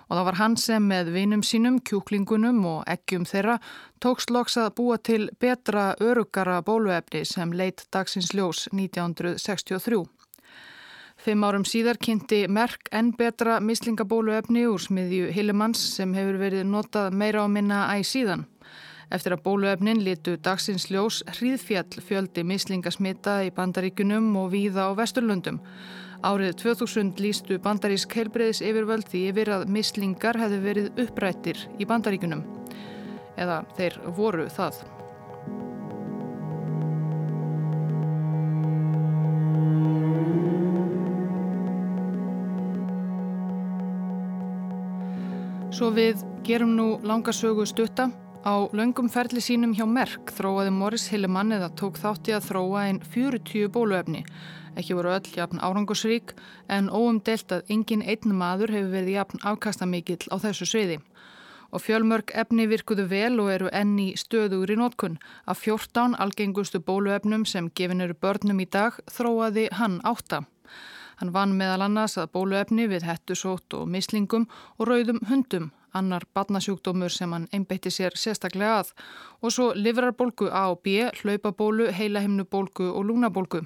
og 0.07 0.13
það 0.15 0.27
var 0.27 0.37
hann 0.39 0.57
sem 0.61 0.85
með 0.87 1.09
vinum 1.15 1.41
sínum, 1.43 1.79
kjúklingunum 1.81 2.59
og 2.69 2.83
eggjum 2.87 3.25
þeirra 3.27 3.57
tókst 4.03 4.29
loks 4.31 4.57
að 4.61 4.75
búa 4.77 4.97
til 5.01 5.31
betra 5.41 5.95
örugara 5.97 6.61
bóluefni 6.61 7.23
sem 7.25 7.51
leitt 7.51 7.87
dagsins 7.91 8.29
ljós 8.37 8.67
1963. 8.71 10.03
Fimm 11.17 11.43
árum 11.43 11.65
síðar 11.65 11.97
kynnti 11.97 12.43
Merck 12.47 12.91
enn 12.93 13.15
betra 13.17 13.57
mislingabóluefni 13.59 14.67
úr 14.69 14.85
smiðju 14.85 15.33
Hillemanns 15.33 15.81
sem 15.97 16.13
hefur 16.13 16.37
verið 16.37 16.69
notað 16.69 17.17
meira 17.17 17.43
á 17.43 17.47
minna 17.49 17.87
æg 17.97 18.05
síðan. 18.05 18.45
Eftir 19.07 19.31
að 19.37 19.43
bóluefnin 19.45 20.01
litu 20.03 20.33
dagsins 20.43 20.89
ljós 20.91 21.21
hríðfjall 21.37 22.01
fjöldi 22.03 22.43
mislingasmita 22.43 23.37
í 23.47 23.53
bandaríkunum 23.55 24.33
og 24.35 24.51
víða 24.51 24.89
á 24.91 24.99
vesturlundum. 24.99 25.61
Árið 26.27 26.57
2000 26.59 27.21
lístu 27.23 27.55
bandarísk 27.63 28.17
heilbreyðis 28.19 28.59
yfirvöld 28.67 29.07
því 29.07 29.23
yfir 29.29 29.53
að 29.55 29.65
mislingar 29.71 30.39
hefðu 30.41 30.59
verið 30.65 31.01
upprættir 31.05 31.63
í 31.79 31.87
bandaríkunum. 31.87 32.43
Eða 33.39 33.61
þeir 33.79 33.99
voru 34.17 34.49
það. 34.51 34.83
Svo 45.71 45.93
við 45.95 46.27
gerum 46.43 46.75
nú 46.75 46.95
langasögu 47.07 47.63
stutta. 47.69 48.11
Á 48.47 48.71
laungum 48.71 49.09
ferli 49.11 49.43
sínum 49.43 49.73
hjá 49.75 49.83
Merck 49.83 50.31
þróaði 50.31 50.71
Morris 50.71 51.09
Hillemann 51.11 51.51
eða 51.51 51.67
tók 51.75 51.99
þátti 51.99 52.37
að 52.37 52.47
þróa 52.47 52.85
einn 52.87 53.01
40 53.03 53.67
bóluefni 53.75 54.23
Ekki 54.77 54.93
voru 54.93 55.09
öll 55.09 55.29
jafn 55.33 55.57
árangusrík 55.57 56.35
en 56.69 56.89
óumdelt 56.93 57.49
að 57.55 57.71
engin 57.73 58.03
einn 58.05 58.35
maður 58.37 58.75
hefur 58.75 58.91
verið 58.93 59.15
jafn 59.15 59.39
afkastamikill 59.51 60.29
á 60.29 60.37
þessu 60.43 60.67
sviði. 60.69 60.97
Og 61.73 61.81
fjölmörk 61.83 62.31
efni 62.37 62.67
virkuðu 62.69 63.07
vel 63.09 63.41
og 63.41 63.49
eru 63.51 63.71
enni 63.73 64.11
stöður 64.15 64.69
í 64.71 64.77
nótkunn. 64.77 65.17
Af 65.49 65.65
14 65.65 66.13
algengustu 66.21 66.79
bóluefnum 66.79 67.47
sem 67.49 67.71
gefin 67.73 68.05
eru 68.05 68.13
börnum 68.13 68.61
í 68.61 68.69
dag 68.69 69.01
þróaði 69.09 69.65
hann 69.79 69.97
átta. 70.05 70.43
Hann 71.17 71.33
vann 71.33 71.57
meðal 71.57 71.87
annars 71.87 72.19
að 72.21 72.31
bóluefni 72.37 72.85
við 72.87 73.09
hettusótt 73.09 73.73
og 73.73 73.89
mislingum 73.89 74.45
og 74.77 74.91
rauðum 74.91 75.23
hundum, 75.25 75.71
annar 75.97 76.25
badnasjúkdómur 76.37 77.13
sem 77.13 77.33
hann 77.33 77.47
einbeitti 77.53 77.91
sér 77.93 78.15
sérstaklega 78.15 78.81
að, 78.81 78.93
og 79.41 79.53
svo 79.53 79.71
livrarbólgu 79.75 80.51
A 80.51 80.67
og 80.73 80.83
B, 80.85 81.01
hlaupabólu, 81.21 81.91
heilahimnubólgu 81.97 82.91
og 82.93 83.09
lúnabólgu. 83.09 83.65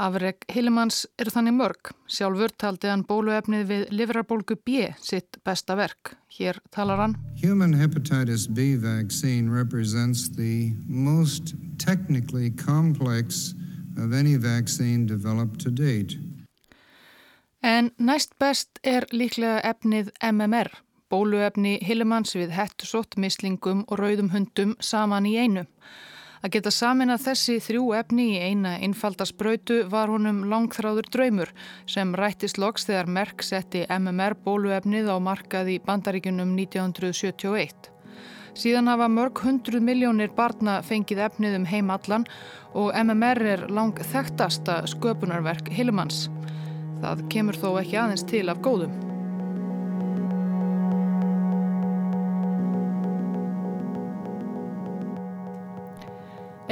Afreg 0.00 0.46
Hillemanns 0.48 1.04
er 1.20 1.28
þannig 1.30 1.52
mörg. 1.58 1.90
Sjálfur 2.08 2.52
taldi 2.58 2.88
hann 2.88 3.04
bóluefnið 3.06 3.66
við 3.68 3.82
livrarbólgu 3.92 4.56
B 4.64 4.88
sitt 5.04 5.36
besta 5.44 5.76
verk. 5.76 6.14
Hér 6.32 6.58
talar 6.72 7.02
hann. 7.02 7.16
Human 7.42 7.74
hepatitis 7.76 8.48
B 8.48 8.74
vaccine 8.80 9.52
represents 9.52 10.30
the 10.30 10.72
most 10.88 11.54
technically 11.78 12.50
complex 12.50 13.52
of 13.98 14.12
any 14.12 14.36
vaccine 14.36 15.06
developed 15.06 15.60
to 15.60 15.70
date. 15.70 16.16
En 17.62 17.92
næst 17.98 18.32
best 18.40 18.80
er 18.82 19.04
líklega 19.12 19.60
efnið 19.62 20.10
MMR. 20.32 20.72
Bóluefni 21.12 21.74
Hillemanns 21.84 22.32
við 22.32 22.54
hettusott, 22.56 23.18
mislingum 23.20 23.82
og 23.90 24.00
rauðum 24.00 24.30
hundum 24.32 24.72
saman 24.80 25.28
í 25.28 25.34
einu. 25.36 25.66
Að 26.42 26.56
geta 26.56 26.72
samin 26.74 27.12
að 27.12 27.26
þessi 27.26 27.58
þrjú 27.62 27.82
efni 27.94 28.24
í 28.32 28.38
eina 28.40 28.72
innfaldaspröytu 28.82 29.82
var 29.92 30.10
honum 30.10 30.40
langþráður 30.50 31.10
draumur 31.14 31.52
sem 31.84 32.16
rættist 32.18 32.58
loks 32.58 32.88
þegar 32.88 33.12
Merck 33.18 33.44
setti 33.46 33.84
MMR 33.92 34.34
bóluefnið 34.42 35.12
á 35.12 35.16
markað 35.22 35.70
í 35.76 35.76
bandaríkunum 35.84 36.56
1971. 36.56 37.92
Síðan 38.58 38.90
hafa 38.90 39.06
mörg 39.12 39.44
hundruð 39.44 39.84
miljónir 39.84 40.32
barna 40.34 40.80
fengið 40.84 41.22
efnið 41.28 41.60
um 41.60 41.68
heim 41.70 41.94
allan 41.94 42.26
og 42.72 42.90
MMR 42.96 43.44
er 43.52 43.68
lang 43.68 44.00
þekktasta 44.00 44.82
sköpunarverk 44.96 45.70
Hillemanns. 45.76 46.26
Það 47.04 47.24
kemur 47.32 47.62
þó 47.62 47.70
ekki 47.84 48.00
aðeins 48.00 48.28
til 48.32 48.48
af 48.50 48.64
góðum. 48.64 49.11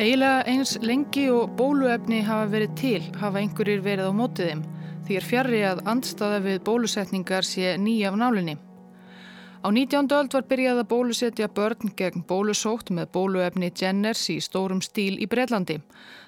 Eiginlega 0.00 0.46
eins 0.48 0.78
lengi 0.80 1.26
og 1.28 1.50
bóluefni 1.58 2.22
hafa 2.24 2.46
verið 2.48 2.70
til 2.80 3.00
hafa 3.20 3.36
einhverjir 3.42 3.82
verið 3.84 4.06
á 4.08 4.12
mótið 4.16 4.46
þeim 4.48 4.62
því 5.04 5.18
er 5.18 5.26
fjarrri 5.28 5.60
að 5.68 5.82
andstaða 5.92 6.38
við 6.46 6.56
bólusetningar 6.64 7.44
sé 7.44 7.74
nýja 7.76 8.08
af 8.08 8.16
nálinni. 8.16 8.54
Á 9.60 9.68
19. 9.68 10.08
öld 10.16 10.32
var 10.32 10.46
byrjað 10.48 10.80
að 10.80 10.88
bólusetja 10.94 11.50
börn 11.52 11.92
gegn 12.00 12.24
bólusótt 12.24 12.94
með 12.96 13.12
bóluefni 13.12 13.68
Jenners 13.76 14.24
í 14.32 14.38
stórum 14.40 14.80
stíl 14.80 15.20
í 15.20 15.28
Breitlandi. 15.28 15.82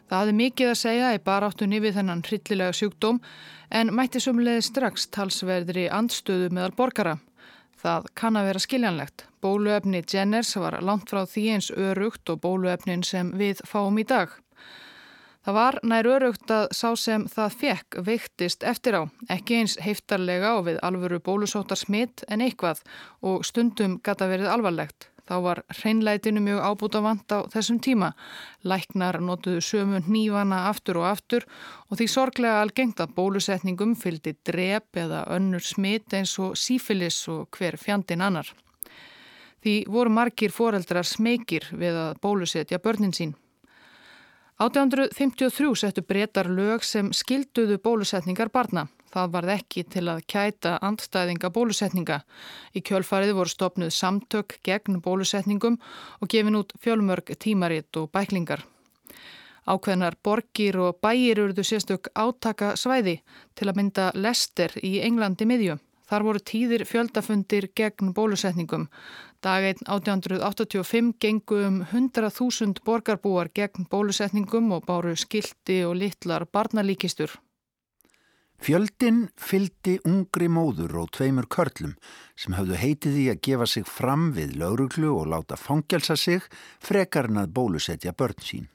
Það 0.05 0.19
hafði 0.19 0.39
mikið 0.43 0.75
að 0.75 0.81
segja 0.83 1.17
í 1.17 1.25
baráttunni 1.25 1.81
við 1.81 1.97
þennan 1.97 2.25
hryllilega 2.29 2.77
sjúkdóm 2.77 3.25
en 3.73 3.97
mætti 3.97 4.21
sumleði 4.21 4.69
strax 4.69 5.09
talsverðri 5.17 5.89
andstöðu 5.89 6.53
meðal 6.53 6.77
borgara. 6.77 7.17
Það 7.83 8.07
kann 8.15 8.39
að 8.39 8.49
vera 8.49 8.63
skiljanlegt. 8.63 9.25
Bóluefni 9.43 10.05
Jenners 10.07 10.55
var 10.55 10.79
langt 10.87 11.11
frá 11.11 11.25
því 11.27 11.45
eins 11.57 11.71
örugt 11.75 12.31
og 12.31 12.39
bóluefnin 12.45 13.03
sem 13.03 13.33
við 13.35 13.65
fáum 13.67 13.99
í 13.99 14.07
dag. 14.07 14.31
Það 15.43 15.57
var 15.57 15.79
nær 15.91 16.07
örugt 16.07 16.53
að 16.55 16.69
sá 16.79 16.93
sem 16.95 17.25
það 17.27 17.57
fekk 17.59 17.97
veiktist 18.07 18.63
eftir 18.63 18.95
á, 18.95 19.03
ekki 19.35 19.59
eins 19.59 19.75
heiftarlega 19.83 20.53
og 20.61 20.69
við 20.69 20.79
alvöru 20.87 21.19
bólusóttar 21.19 21.81
smitt 21.81 22.23
en 22.29 22.45
eitthvað 22.47 22.85
og 23.27 23.43
stundum 23.43 23.99
gata 24.07 24.31
verið 24.31 24.53
alvarlegt. 24.53 25.12
Þá 25.29 25.35
var 25.45 25.61
hreinleitinu 25.79 26.41
mjög 26.43 26.65
ábúta 26.67 27.03
vant 27.05 27.31
á 27.31 27.47
þessum 27.53 27.79
tíma. 27.83 28.11
Læknar 28.67 29.21
notuðu 29.23 29.63
sömu 29.63 30.01
nývana 30.09 30.65
aftur 30.71 30.99
og 30.99 31.07
aftur 31.13 31.47
og 31.89 32.01
því 32.01 32.09
sorglega 32.11 32.63
algengt 32.63 33.03
að 33.03 33.15
bólusetningum 33.19 33.95
fylgdi 33.95 34.35
drep 34.43 34.99
eða 34.99 35.23
önnur 35.37 35.63
smitt 35.63 36.15
eins 36.19 36.35
og 36.43 36.59
sífilis 36.59 37.21
og 37.31 37.47
hver 37.55 37.79
fjandin 37.79 38.25
annar. 38.27 38.51
Því 39.63 39.77
voru 39.95 40.11
margir 40.11 40.51
foreldrar 40.51 41.07
smekir 41.07 41.69
við 41.71 41.95
að 41.95 42.19
bólusetja 42.25 42.83
börnin 42.83 43.15
sín. 43.15 43.37
1853 44.59 45.71
settu 45.79 46.03
breytar 46.07 46.51
lög 46.51 46.83
sem 46.87 47.13
skilduðu 47.15 47.79
bólusetningar 47.83 48.51
barna. 48.51 48.89
Það 49.13 49.33
varð 49.35 49.53
ekki 49.59 49.83
til 49.93 50.07
að 50.09 50.23
kæta 50.33 50.79
andstæðinga 50.81 51.51
bólusetninga. 51.53 52.23
Í 52.73 52.81
kjölfarið 52.81 53.35
voru 53.37 53.53
stopnuð 53.53 53.93
samtök 53.93 54.57
gegn 54.65 55.03
bólusetningum 55.05 55.77
og 56.21 56.33
gefin 56.33 56.57
út 56.57 56.73
fjölmörg 56.81 57.35
tímaritt 57.37 57.97
og 58.01 58.09
bæklingar. 58.15 58.65
Ákveðnar 59.69 60.17
borgir 60.25 60.79
og 60.81 60.99
bæir 61.05 61.37
eruðu 61.37 61.63
sérstök 61.63 62.09
átaka 62.19 62.73
svæði 62.75 63.21
til 63.55 63.69
að 63.69 63.79
mynda 63.79 64.09
Lester 64.17 64.73
í 64.83 64.97
Englandi 65.05 65.47
miðju. 65.47 65.77
Þar 66.09 66.27
voru 66.27 66.41
tíðir 66.45 66.83
fjöldafundir 66.89 67.69
gegn 67.77 68.11
bólusetningum. 68.17 68.89
Dag 69.45 69.65
1885 69.65 71.15
gengum 71.21 71.79
100.000 71.85 72.83
borgarbúar 72.85 73.53
gegn 73.55 73.87
bólusetningum 73.93 74.75
og 74.77 74.85
báru 74.89 75.15
skildi 75.17 75.83
og 75.87 75.97
litlar 76.01 76.45
barnalíkistur. 76.49 77.39
Fjöldin 78.63 79.25
fyldi 79.35 79.97
ungri 80.07 80.47
móður 80.47 80.93
og 81.01 81.09
tveimur 81.17 81.49
körlum 81.51 81.97
sem 82.39 82.55
hafðu 82.55 82.77
heitið 82.79 83.17
í 83.19 83.25
að 83.33 83.41
gefa 83.49 83.67
sig 83.67 83.89
fram 83.91 84.29
við 84.37 84.53
lauruglu 84.61 85.11
og 85.17 85.33
láta 85.33 85.59
fangelsa 85.59 86.15
sig 86.15 86.47
frekarinn 86.79 87.41
að 87.43 87.51
bólusetja 87.57 88.13
börn 88.15 88.39
sín. 88.39 88.69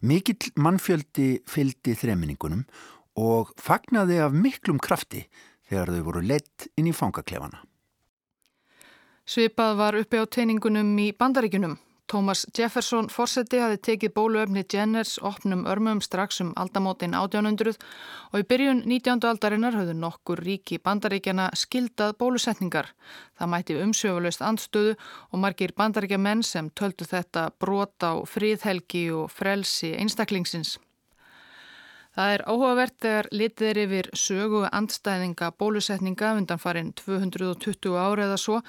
Mikill 0.00 0.54
mannfjöldi 0.56 1.42
fyldi 1.44 1.92
þreminningunum 2.00 2.64
og 3.20 3.52
fagnaði 3.60 4.22
af 4.24 4.32
miklum 4.32 4.80
krafti 4.80 5.26
þegar 5.68 5.92
þau 5.92 6.02
voru 6.08 6.24
lett 6.24 6.68
inn 6.80 6.88
í 6.88 6.96
fangaklefana. 6.96 7.60
Svipað 9.28 9.76
var 9.82 10.00
uppi 10.00 10.16
á 10.16 10.24
teiningunum 10.24 10.96
í 11.04 11.10
bandaríkunum. 11.12 11.76
Thomas 12.14 12.46
Jefferson 12.58 13.08
fórseti 13.10 13.58
hafi 13.58 13.80
tekið 13.82 14.12
bóluöfni 14.14 14.62
Jenners 14.70 15.16
opnum 15.18 15.64
örmum 15.66 15.98
strax 16.04 16.38
um 16.44 16.52
aldamótin 16.54 17.16
1800 17.18 17.74
og 18.30 18.36
í 18.38 18.46
byrjun 18.52 18.84
19. 18.86 19.26
aldarinnar 19.32 19.74
höfðu 19.74 19.96
nokkur 19.98 20.44
ríki 20.46 20.78
bandaríkjana 20.78 21.48
skildað 21.58 22.14
bólusetningar. 22.22 22.92
Það 23.34 23.52
mætti 23.56 23.80
umsjöfulegst 23.82 24.46
andstöðu 24.46 24.94
og 24.94 25.42
margir 25.42 25.74
bandaríkja 25.74 26.22
menn 26.22 26.46
sem 26.46 26.70
töldu 26.70 27.02
þetta 27.02 27.48
brot 27.58 28.06
á 28.06 28.22
fríðhelgi 28.22 29.08
og 29.18 29.34
frelsi 29.34 29.96
einstaklingsins. 29.98 30.76
Það 32.14 32.32
er 32.32 32.42
áhugavert 32.46 32.94
þegar 33.02 33.28
litið 33.34 33.68
er 33.68 33.78
yfir 33.82 34.08
sögu 34.14 34.60
andstæðinga 34.68 35.48
bólusetninga 35.58 36.28
undan 36.38 36.60
farin 36.62 36.92
220 37.00 37.96
ára 37.98 38.28
eða 38.28 38.36
svo 38.38 38.60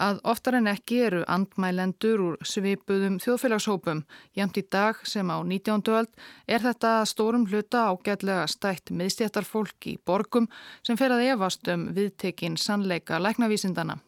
að 0.00 0.22
oftar 0.32 0.56
en 0.56 0.70
ekki 0.72 1.02
eru 1.10 1.20
andmælendur 1.28 2.24
úr 2.24 2.40
svipuðum 2.40 3.18
þjóðfélagshópum. 3.20 4.00
Jæmt 4.38 4.56
í 4.56 4.64
dag 4.72 5.04
sem 5.04 5.28
á 5.28 5.36
19. 5.44 5.84
öld 5.92 6.08
er 6.48 6.64
þetta 6.64 6.96
stórum 7.12 7.44
hluta 7.50 7.84
ágætlega 7.92 8.48
stætt 8.48 8.88
miðstjættarfólk 8.88 9.92
í 9.92 9.98
borgum 10.00 10.48
sem 10.80 10.96
fer 10.96 11.12
að 11.12 11.28
efast 11.34 11.68
um 11.68 11.90
viðtekinn 11.92 12.56
sannleika 12.56 13.20
læknavísindana. 13.20 14.00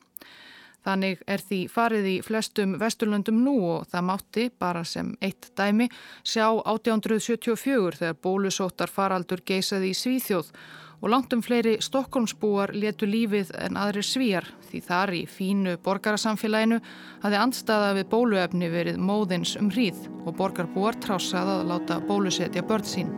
Þannig 0.86 1.22
er 1.26 1.42
því 1.42 1.60
farið 1.72 2.06
í 2.08 2.16
flestum 2.24 2.76
vesturlöndum 2.80 3.40
nú 3.44 3.56
og 3.74 3.88
það 3.90 4.04
mátti, 4.08 4.44
bara 4.58 4.84
sem 4.86 5.14
eitt 5.20 5.50
dæmi, 5.58 5.88
sjá 6.22 6.46
1874 6.62 7.98
þegar 7.98 8.20
bólusóttar 8.22 8.92
faraldur 8.92 9.42
geisaði 9.44 9.90
í 9.92 9.98
Svíþjóð 9.98 10.52
og 10.98 11.10
langt 11.12 11.32
um 11.34 11.42
fleiri 11.42 11.76
Stokkólmsbúar 11.82 12.72
letu 12.74 13.06
lífið 13.06 13.52
en 13.58 13.78
aðrir 13.78 14.06
svíjar 14.06 14.48
því 14.68 14.80
þar 14.88 15.14
í 15.14 15.22
fínu 15.30 15.76
borgarasamfélaginu 15.84 16.80
hafi 17.22 17.38
andstaða 17.38 17.94
við 18.00 18.10
bóluefni 18.14 18.70
verið 18.72 18.98
móðins 18.98 19.54
um 19.60 19.70
hríð 19.74 20.08
og 20.24 20.34
borgarbúar 20.40 20.98
trásað 21.02 21.54
að 21.58 21.66
láta 21.72 22.02
bólusetja 22.10 22.66
börn 22.66 22.86
sín. 22.86 23.14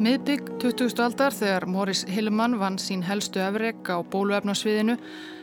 Miðbygg 0.00 0.46
20. 0.62 0.94
aldar 1.04 1.34
þegar 1.36 1.66
Morris 1.68 2.06
Hillemann 2.08 2.54
vann 2.56 2.78
sín 2.80 3.02
helstu 3.04 3.42
efreg 3.44 3.84
á 3.84 4.00
bóluefnarsviðinu 4.00 4.94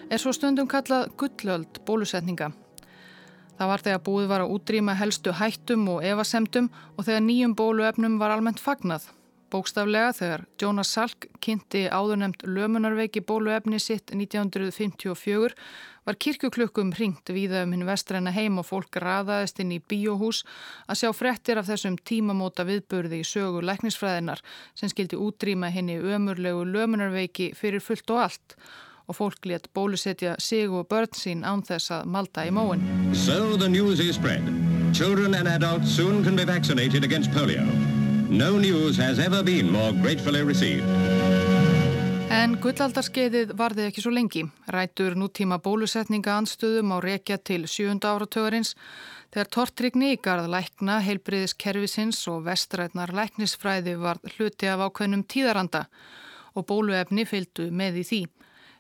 er 0.10 0.18
svo 0.24 0.32
stundum 0.34 0.66
kallað 0.66 1.12
gullöld 1.22 1.78
bólusetninga. 1.86 2.48
Það 3.60 3.70
var 3.70 3.84
þegar 3.86 4.02
búið 4.08 4.26
var 4.32 4.46
að 4.48 4.56
útrýma 4.56 4.96
helstu 4.98 5.36
hættum 5.38 5.86
og 5.94 6.02
evasemtum 6.10 6.72
og 6.96 7.06
þegar 7.06 7.22
nýjum 7.28 7.54
bóluefnum 7.60 8.18
var 8.18 8.34
almennt 8.34 8.64
fagnað. 8.64 9.06
Bókstaflega 9.52 10.12
þegar 10.16 10.46
Jonas 10.60 10.90
Salk 10.92 11.28
kynnti 11.44 11.86
áðurnemt 11.88 12.44
lömunarveiki 12.44 13.22
bóluefni 13.24 13.80
sitt 13.80 14.12
1954 14.12 15.56
var 16.08 16.18
kirkuklukkum 16.20 16.94
ringt 16.96 17.32
viða 17.32 17.64
um 17.64 17.76
hinn 17.76 17.86
vestræna 17.88 18.32
heim 18.36 18.60
og 18.62 18.68
fólk 18.68 19.00
raðaðist 19.04 19.62
inn 19.64 19.74
í 19.76 19.80
bíóhús 19.80 20.44
að 20.88 21.02
sjá 21.02 21.12
frettir 21.16 21.60
af 21.60 21.68
þessum 21.70 21.96
tímamóta 22.00 22.68
viðburði 22.68 23.22
í 23.24 23.28
sögu 23.28 23.64
læknisfræðinar 23.64 24.44
sem 24.76 24.92
skildi 24.92 25.20
útrýma 25.20 25.72
henni 25.72 26.00
ömurlegu 26.00 26.64
lömunarveiki 26.68 27.54
fyrir 27.56 27.84
fullt 27.84 28.16
og 28.16 28.24
allt 28.28 28.58
og 29.08 29.16
fólk 29.16 29.48
létt 29.48 29.72
bólusetja 29.74 30.36
sig 30.40 30.68
og 30.68 30.88
börn 30.92 31.16
sín 31.16 31.48
án 31.48 31.64
þess 31.64 31.92
að 31.92 32.10
malda 32.12 32.44
í 32.48 32.52
móin. 32.52 32.84
So 33.16 33.56
the 33.56 33.70
news 33.70 34.00
is 34.00 34.16
spread. 34.16 34.44
Children 34.94 35.36
and 35.36 35.48
adults 35.48 35.96
soon 35.96 36.24
can 36.24 36.36
be 36.36 36.44
vaccinated 36.44 37.04
against 37.04 37.32
polio. 37.32 37.64
No 38.30 38.58
news 38.60 38.98
has 38.98 39.20
ever 39.20 39.42
been 39.42 39.72
more 39.72 39.94
gratefully 39.94 40.44
received. 40.44 40.84
En 42.28 42.58
gullaldarskeiðið 42.60 43.54
varði 43.56 43.86
ekki 43.88 44.04
svo 44.04 44.12
lengi. 44.12 44.42
Rætur 44.68 45.16
nútíma 45.16 45.62
bólusetninga 45.64 46.34
anstöðum 46.36 46.92
á 46.92 46.98
rekja 47.00 47.38
til 47.40 47.64
sjönda 47.72 48.12
áratögarins 48.12 48.74
þegar 49.32 49.52
tortrygni 49.56 50.12
í 50.18 50.20
garð 50.20 50.52
lækna, 50.52 51.00
heilbriðis 51.08 51.56
kervisins 51.56 52.20
og 52.28 52.44
vestrætnar 52.50 53.16
læknisfræði 53.16 53.96
var 53.96 54.20
hluti 54.36 54.68
af 54.68 54.84
ákveðnum 54.90 55.24
tíðaranda 55.24 55.88
og 56.52 56.68
bóluefni 56.68 57.24
fylgdu 57.24 57.72
með 57.72 58.04
í 58.04 58.08
því. 58.12 58.22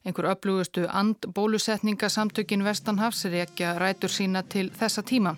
Einhver 0.03 0.33
öflugustu 0.35 0.89
and 0.91 1.31
bólusetningasamtökin 1.31 2.67
Vestanhafs 2.67 3.23
rekja 3.31 3.77
rætur 3.79 4.11
sína 4.11 4.43
til 4.43 4.73
þessa 4.75 5.07
tíma 5.07 5.37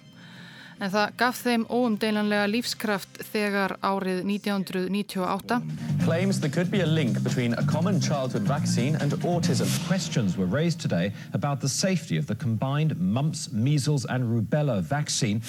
en 0.80 0.91
það 0.93 1.15
gaf 1.19 1.43
þeim 1.43 1.65
óumdeilanlega 1.69 2.47
lífskraft 2.49 3.21
þegar 3.32 3.77
árið 3.84 4.23
1998 4.25 5.59
Claims 6.05 6.39
there 6.39 6.49
could 6.49 6.71
be 6.71 6.82
a 6.82 6.86
link 6.86 7.21
between 7.23 7.53
a 7.53 7.63
common 7.63 7.99
childhood 7.99 8.41
vaccine 8.41 8.95
and 8.95 9.11
autism. 9.23 9.67
Questions 9.88 10.38
were 10.38 10.47
raised 10.47 10.80
today 10.82 11.11
about 11.34 11.61
the 11.61 11.69
safety 11.69 12.17
of 12.17 12.25
the 12.25 12.36
combined 12.36 12.97
mumps, 12.99 13.51
measles 13.51 14.05
and 14.05 14.23
rubella 14.23 14.82
vaccine. 14.82 15.41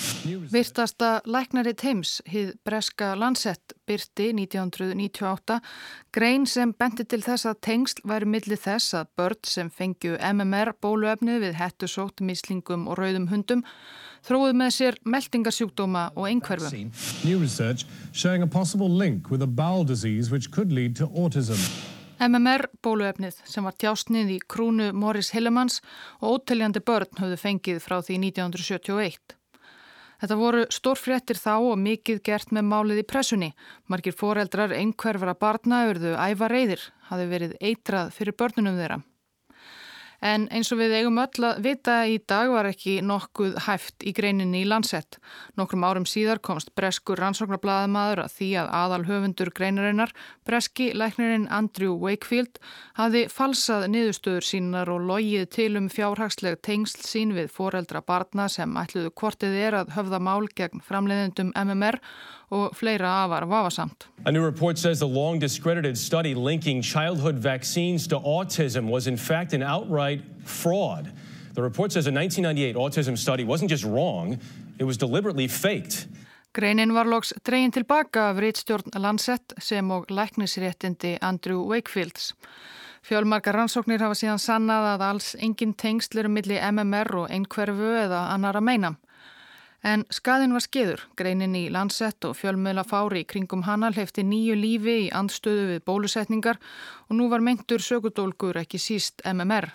Virtasta 0.53 1.21
læknari 1.25 1.75
Thames, 1.75 2.21
hið 2.27 2.53
breska 2.65 3.15
Lancet, 3.17 3.73
byrti 3.87 4.35
1998 4.35 5.61
grein 6.13 6.47
sem 6.47 6.75
benti 6.75 7.07
til 7.09 7.23
þess 7.25 7.49
að 7.49 7.63
tengsl 7.65 8.05
væri 8.05 8.29
millið 8.29 8.65
þess 8.67 8.99
að 9.01 9.11
börn 9.17 9.41
sem 9.47 9.71
fengju 9.71 10.19
MMR 10.19 10.75
bóluefnið 10.83 11.45
við 11.47 11.59
hettusótt, 11.63 12.21
mislingum 12.21 12.89
og 12.91 12.99
rauðum 13.01 13.31
hundum 13.31 13.65
þróið 14.27 14.59
með 14.61 14.71
sér 14.77 14.99
meldingarsjúkdóma 15.05 16.05
og 16.17 16.29
autism. 21.15 21.65
MMR 22.21 22.67
bóluefnið 22.85 23.39
sem 23.49 23.65
var 23.65 23.77
tjásnið 23.81 24.35
í 24.35 24.39
krúnu 24.45 24.91
Morris 24.93 25.31
Hillemans 25.33 25.81
og 26.21 26.35
óteljandi 26.37 26.83
börn 26.85 27.17
höfðu 27.17 27.39
fengið 27.41 27.81
frá 27.81 27.97
því 28.05 28.19
1971. 28.29 29.37
Þetta 30.21 30.37
voru 30.37 30.67
stórfréttir 30.69 31.41
þá 31.41 31.55
og 31.71 31.79
mikið 31.81 32.21
gert 32.29 32.51
með 32.53 32.67
málið 32.69 33.01
í 33.01 33.07
pressunni. 33.09 33.55
Margir 33.89 34.13
foreldrar 34.13 34.75
einhverfara 34.77 35.33
barna 35.33 35.87
örðu 35.89 36.13
æfa 36.21 36.51
reyðir, 36.53 36.83
hafi 37.09 37.29
verið 37.31 37.57
eitrað 37.57 38.13
fyrir 38.19 38.37
börnunum 38.37 38.77
þeirra. 38.77 39.01
En 40.21 40.45
eins 40.53 40.69
og 40.75 40.81
við 40.83 40.93
eigum 40.99 41.19
öll 41.23 41.45
að 41.49 41.63
vita 41.65 41.95
í 42.05 42.19
dag 42.29 42.51
var 42.53 42.69
ekki 42.69 42.99
nokkuð 43.01 43.55
hæft 43.65 44.05
í 44.05 44.13
greininni 44.17 44.61
í 44.61 44.69
landsett. 44.69 45.17
Nokkrum 45.57 45.87
árum 45.89 46.05
síðar 46.09 46.43
komst 46.45 46.75
breskur 46.77 47.21
rannsóknarblæðamaður 47.23 48.25
að 48.27 48.35
því 48.37 48.51
að 48.61 48.73
aðal 48.81 49.01
höfundur 49.09 49.53
greinarinnar, 49.57 50.13
breski 50.45 50.91
læknirinn 50.93 51.49
Andrew 51.49 51.97
Wakefield, 52.03 52.61
hafi 53.01 53.25
falsað 53.33 53.87
niðurstöður 53.95 54.49
sínar 54.51 54.93
og 54.93 55.07
logið 55.09 55.47
til 55.57 55.71
um 55.81 55.89
fjárhagsleg 55.93 56.61
tengsl 56.67 57.01
sín 57.07 57.33
við 57.37 57.49
foreldra 57.55 58.05
barna 58.05 58.51
sem 58.53 58.77
ætluðu 58.77 59.15
hvortið 59.17 59.57
er 59.57 59.79
að 59.81 59.97
höfða 59.97 60.21
mál 60.21 60.45
gegn 60.53 60.85
framleiðendum 60.85 61.55
MMR 61.57 62.01
og 62.51 62.77
fleira 62.77 63.25
afar 63.25 63.47
vafasamt. 63.47 64.09
A 64.27 64.31
new 64.33 64.45
report 64.45 64.79
says 64.79 64.99
the 64.99 65.09
long 65.09 65.41
discredited 65.41 65.99
study 65.99 66.35
linking 66.35 66.83
childhood 66.83 67.35
vaccines 67.35 68.09
to 68.09 68.17
autism 68.19 68.91
was 68.91 69.07
in 69.07 69.17
fact 69.17 69.53
an 69.53 69.63
outright 69.63 70.23
fraud. 70.45 71.11
The 71.55 71.63
report 71.63 71.93
says 71.93 72.07
a 72.07 72.13
1998 72.13 72.77
autism 72.77 73.17
study 73.17 73.45
wasn't 73.45 73.71
just 73.71 73.85
wrong, 73.85 74.39
it 74.79 74.85
was 74.85 74.97
deliberately 74.97 75.49
faked. 75.49 76.09
Greinin 76.53 76.95
var 76.95 77.07
loks 77.07 77.35
dregin 77.47 77.71
tilbaka 77.71 78.21
af 78.21 78.39
rítstjórn 78.39 78.91
Lancet 78.99 79.53
sem 79.59 79.91
og 79.91 80.11
læknisréttindi 80.11 81.19
Andrew 81.21 81.69
Wakefields. 81.69 82.35
Fjölmarkar 83.03 83.55
rannsóknir 83.55 84.03
hafa 84.03 84.17
síðan 84.19 84.41
sannað 84.43 84.89
að 84.95 85.05
alls 85.07 85.29
engin 85.39 85.73
tengsl 85.79 86.19
eru 86.21 86.29
milli 86.29 86.59
MMR 86.59 87.15
og 87.23 87.31
einhverfu 87.31 87.95
eða 88.03 88.27
annar 88.35 88.59
að 88.59 88.67
meina. 88.67 88.91
En 89.81 90.03
skaðin 90.13 90.53
var 90.53 90.61
skeður, 90.61 91.03
greinin 91.17 91.57
í 91.57 91.69
landsett 91.73 92.25
og 92.29 92.35
fjölmiðla 92.37 92.85
fári 92.85 93.23
í 93.25 93.29
kringum 93.29 93.63
hana 93.65 93.89
hleyfti 93.95 94.25
nýju 94.29 94.57
lífi 94.61 94.97
í 95.07 95.13
andstöðu 95.17 95.71
við 95.71 95.85
bólusetningar 95.89 96.59
og 97.09 97.15
nú 97.17 97.31
var 97.33 97.41
meintur 97.41 97.81
sökudólgur 97.81 98.61
ekki 98.61 98.81
síst 98.81 99.25
MMR. 99.25 99.71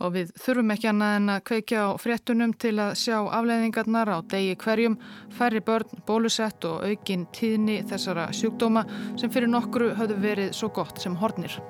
Og 0.00 0.14
við 0.14 0.30
þurfum 0.40 0.72
ekki 0.72 0.88
annað 0.88 1.16
en 1.18 1.32
að 1.34 1.42
kveikja 1.50 1.82
á 1.84 1.88
fréttunum 2.00 2.54
til 2.56 2.72
að 2.80 2.94
sjá 3.02 3.18
afleiðingarnar 3.20 4.08
á 4.08 4.18
degi 4.32 4.54
hverjum, 4.62 4.96
færri 5.36 5.60
börn, 5.60 6.00
bólusett 6.08 6.64
og 6.64 6.86
aukin 6.88 7.26
tíðni 7.36 7.82
þessara 7.90 8.30
sjúkdóma 8.32 8.86
sem 9.20 9.28
fyrir 9.28 9.52
nokkru 9.52 9.92
höfðu 10.00 10.16
verið 10.24 10.56
svo 10.56 10.72
gott 10.72 11.04
sem 11.04 11.20
hornir. 11.20 11.60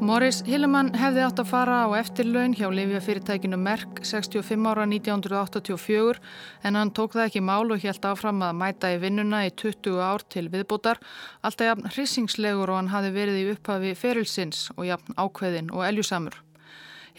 Morris 0.00 0.38
Hillemann 0.48 0.94
hefði 0.96 1.20
átt 1.26 1.40
að 1.42 1.48
fara 1.50 1.80
á 1.84 1.88
eftirlaun 1.98 2.54
hjá 2.56 2.70
Livjafyrirtækinu 2.72 3.58
Merck 3.60 3.98
65 4.08 4.68
ára 4.70 4.86
1984 4.88 6.22
en 6.64 6.78
hann 6.78 6.92
tók 6.96 7.18
það 7.18 7.26
ekki 7.26 7.42
mál 7.44 7.68
og 7.68 7.82
helt 7.84 8.06
áfram 8.08 8.40
að 8.46 8.56
mæta 8.62 8.94
í 8.94 8.96
vinnuna 9.02 9.42
í 9.44 9.50
20 9.52 10.00
ár 10.00 10.24
til 10.32 10.46
viðbútar 10.48 11.02
alltaf 11.44 11.68
jafn 11.68 11.90
hrissingslegur 11.92 12.72
og 12.72 12.80
hann 12.80 12.88
hafi 12.94 13.10
verið 13.12 13.42
í 13.42 13.50
upphafi 13.52 13.92
ferilsins 13.92 14.70
og 14.78 14.88
jafn 14.88 15.20
ákveðin 15.20 15.68
og 15.68 15.84
eljusamur. 15.90 16.40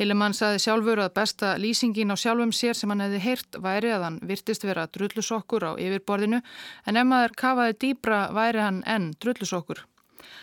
Hillemann 0.02 0.34
saði 0.34 0.64
sjálfur 0.66 1.04
að 1.06 1.14
besta 1.20 1.54
lýsingin 1.62 2.10
á 2.10 2.18
sjálfum 2.18 2.56
sér 2.56 2.74
sem 2.80 2.90
hann 2.90 3.06
hefði 3.06 3.22
heyrt 3.28 3.62
væri 3.62 3.94
að 3.94 4.08
hann 4.08 4.20
virtist 4.26 4.66
vera 4.66 4.88
drullusokkur 4.90 5.70
á 5.70 5.72
yfirborðinu 5.78 6.42
en 6.42 6.98
ef 6.98 7.10
maður 7.14 7.38
kafaði 7.46 7.80
dýbra 7.86 8.26
væri 8.34 8.66
hann 8.66 8.82
enn 8.90 9.12
drullusokkur. 9.22 9.86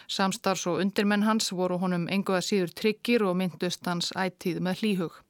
Samstars 0.06 0.66
og 0.66 0.82
undirmenn 0.82 1.26
hans 1.26 1.52
voru 1.52 1.78
honum 1.78 2.08
enguða 2.08 2.42
síður 2.44 2.74
tryggir 2.74 3.24
og 3.24 3.36
myndust 3.40 3.86
hans 3.86 4.12
ættíð 4.16 4.60
með 4.64 4.82
hlýhug. 4.82 5.24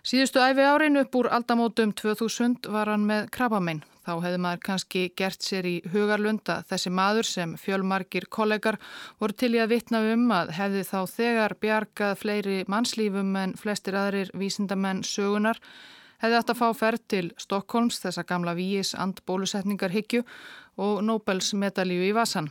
Síðustu 0.00 0.40
æfi 0.40 0.64
árin 0.64 0.96
upp 0.96 1.16
úr 1.18 1.28
aldamótum 1.28 1.90
2000 1.92 2.70
var 2.72 2.88
hann 2.88 3.02
með 3.04 3.26
krabamein. 3.36 3.82
Þá 4.00 4.14
hefði 4.24 4.38
maður 4.40 4.60
kannski 4.64 5.02
gert 5.12 5.44
sér 5.44 5.66
í 5.68 5.74
hugarlunda 5.92 6.62
þessi 6.70 6.90
maður 6.90 7.28
sem 7.28 7.50
fjölmarkir 7.60 8.24
kollegar 8.32 8.78
voru 9.20 9.36
til 9.36 9.52
í 9.58 9.60
að 9.60 9.74
vitna 9.74 10.00
um 10.14 10.24
að 10.32 10.54
hefði 10.56 10.84
þá 10.88 10.98
þegar 11.12 11.54
bjargað 11.60 12.14
fleiri 12.22 12.56
mannslífum 12.72 13.36
en 13.42 13.52
flestir 13.60 13.98
aðrir 14.00 14.32
vísindamenn 14.32 15.04
sögunar 15.04 15.60
hefði 16.24 16.38
átt 16.40 16.54
að 16.54 16.60
fá 16.62 16.68
ferð 16.80 17.04
til 17.12 17.26
Stokkólms 17.40 18.00
þessa 18.00 18.24
gamla 18.24 18.56
víis 18.56 18.94
andbólusetningar 18.96 19.92
hyggju 19.92 20.24
og 20.80 21.04
Nobels 21.04 21.52
medalju 21.52 22.08
í 22.08 22.14
Vasan. 22.16 22.48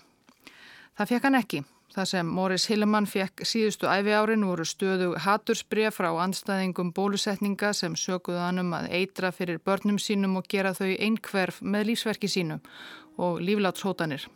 Það 0.99 1.11
fekk 1.13 1.25
hann 1.29 1.39
ekki. 1.39 1.59
Það 1.95 2.07
sem 2.09 2.31
Morris 2.35 2.65
Hillemann 2.67 3.05
fekk 3.07 3.45
síðustu 3.47 3.87
æfi 3.87 4.11
árin 4.11 4.43
voru 4.43 4.65
stöðu 4.67 5.13
hatursbref 5.23 5.95
frá 5.95 6.09
anstæðingum 6.25 6.91
bólusetninga 6.91 7.71
sem 7.73 7.95
sökuðu 7.95 8.41
hann 8.43 8.59
um 8.65 8.75
að 8.75 8.89
eitra 8.99 9.31
fyrir 9.31 9.61
börnum 9.63 9.95
sínum 9.95 10.35
og 10.41 10.51
gera 10.51 10.75
þau 10.75 10.91
einhverf 10.91 11.63
með 11.63 11.93
lífsverki 11.93 12.27
sínu 12.27 12.59
og 13.15 13.39
líflátshótanir. 13.39 14.27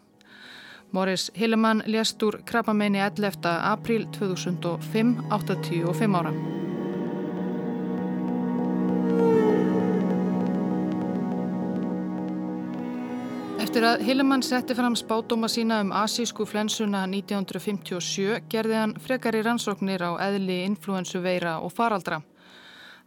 Morris 0.96 1.30
Hillemann 1.36 1.84
lést 1.86 2.24
úr 2.24 2.40
krabbameini 2.48 3.04
11. 3.12 3.44
april 3.60 4.08
2005, 4.16 5.18
85 5.36 6.16
ára. 6.16 6.34
Eftir 13.74 13.88
að 13.90 14.04
Hillemann 14.06 14.44
setti 14.46 14.76
fram 14.78 14.94
spátóma 14.94 15.48
sína 15.50 15.80
um 15.82 15.90
asísku 15.98 16.46
flensuna 16.46 17.00
1957 17.10 18.44
gerði 18.46 18.76
hann 18.78 18.92
frekar 19.02 19.34
í 19.34 19.40
rannsóknir 19.42 20.04
á 20.06 20.14
eðli, 20.28 20.60
influensu 20.68 21.24
veira 21.24 21.56
og 21.58 21.74
faraldra. 21.74 22.20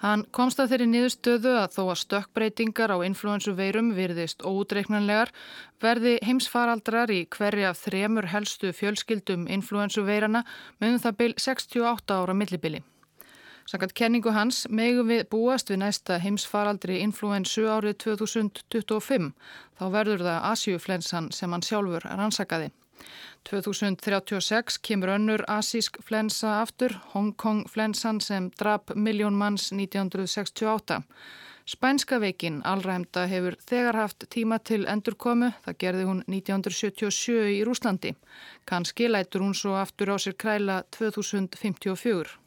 Hann 0.03 0.25
komst 0.35 0.59
að 0.59 0.73
þeirri 0.73 0.89
niðurstöðu 0.91 1.53
að 1.61 1.77
þó 1.77 1.85
að 1.85 2.01
stökkbreytingar 2.01 2.97
á 2.99 2.99
influensu 3.07 3.55
veirum 3.55 3.95
virðist 3.95 4.43
óutreiknanlegar 4.43 5.31
verði 5.79 6.17
heimsfaraldrar 6.27 7.15
í 7.15 7.23
hverja 7.31 7.71
af 7.71 7.85
þremur 7.87 8.27
helstu 8.35 8.75
fjölskyldum 8.75 9.47
influensu 9.47 10.03
veirana 10.03 10.43
meðum 10.83 10.99
það 11.07 11.19
byl 11.23 11.33
68 11.47 12.19
ára 12.19 12.35
millibili. 12.35 12.83
Sannkvæmt 13.67 13.97
kenningu 13.99 14.31
hans 14.31 14.61
megum 14.71 15.09
við 15.11 15.25
búast 15.33 15.71
við 15.73 15.81
næsta 15.83 16.21
heimsfaraldri 16.23 17.01
influensu 17.03 17.65
árið 17.67 17.97
2025. 18.05 19.33
Þá 19.79 19.85
verður 19.91 20.23
það 20.23 20.45
Asiuflensan 20.53 21.33
sem 21.35 21.51
hann 21.51 21.67
sjálfur 21.67 22.07
rannsakaði. 22.07 22.69
2036 23.51 24.79
kemur 24.87 25.13
önnur 25.17 25.43
asísk 25.51 25.99
flensa 26.03 26.61
aftur, 26.61 26.95
Hong 27.15 27.35
Kong 27.35 27.67
flensan 27.71 28.21
sem 28.21 28.49
drap 28.59 28.95
miljón 28.95 29.35
manns 29.35 29.73
1968. 29.73 31.03
Spænska 31.67 32.21
veikin 32.23 32.63
alræmda 32.65 33.27
hefur 33.27 33.59
þegar 33.67 33.99
haft 33.99 34.29
tíma 34.31 34.63
til 34.63 34.87
endurkomu, 34.87 35.51
það 35.67 35.79
gerði 35.83 36.05
hún 36.07 36.25
1977 36.31 37.51
í 37.59 37.61
Rúslandi. 37.67 38.15
Kanski 38.65 39.11
lætur 39.11 39.43
hún 39.43 39.55
svo 39.59 39.75
aftur 39.75 40.15
á 40.15 40.17
sér 40.23 40.39
kræla 40.39 40.85
2054. 40.95 42.46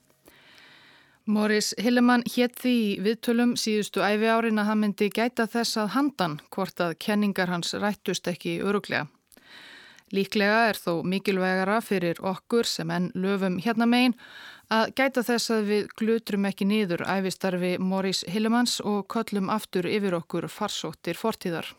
Morris 1.29 1.75
Hillemann 1.77 2.23
hétt 2.33 2.55
því 2.57 2.75
viðtölum 3.05 3.51
síðustu 3.59 4.01
æfi 4.01 4.25
árin 4.33 4.57
að 4.57 4.65
hann 4.71 4.79
myndi 4.81 5.09
gæta 5.13 5.45
þess 5.45 5.77
að 5.77 5.91
handan 5.93 6.37
hvort 6.49 6.81
að 6.81 6.95
kenningar 7.05 7.51
hans 7.53 7.75
rættust 7.77 8.25
ekki 8.31 8.55
öruglega. 8.65 9.05
Líklega 10.09 10.63
er 10.71 10.79
þó 10.81 11.03
mikilvægara 11.05 11.83
fyrir 11.85 12.17
okkur 12.25 12.65
sem 12.65 12.89
enn 12.89 13.11
löfum 13.13 13.59
hérna 13.61 13.85
megin 13.85 14.17
að 14.73 14.95
gæta 14.97 15.21
þess 15.27 15.53
að 15.53 15.69
við 15.69 15.93
glutrum 16.01 16.49
ekki 16.49 16.65
niður 16.65 17.05
æfistarfi 17.05 17.75
Morris 17.77 18.23
Hillemanns 18.25 18.79
og 18.81 19.05
köllum 19.13 19.53
aftur 19.53 19.85
yfir 19.85 20.17
okkur 20.17 20.49
farsóttir 20.49 21.19
fortíðar. 21.19 21.69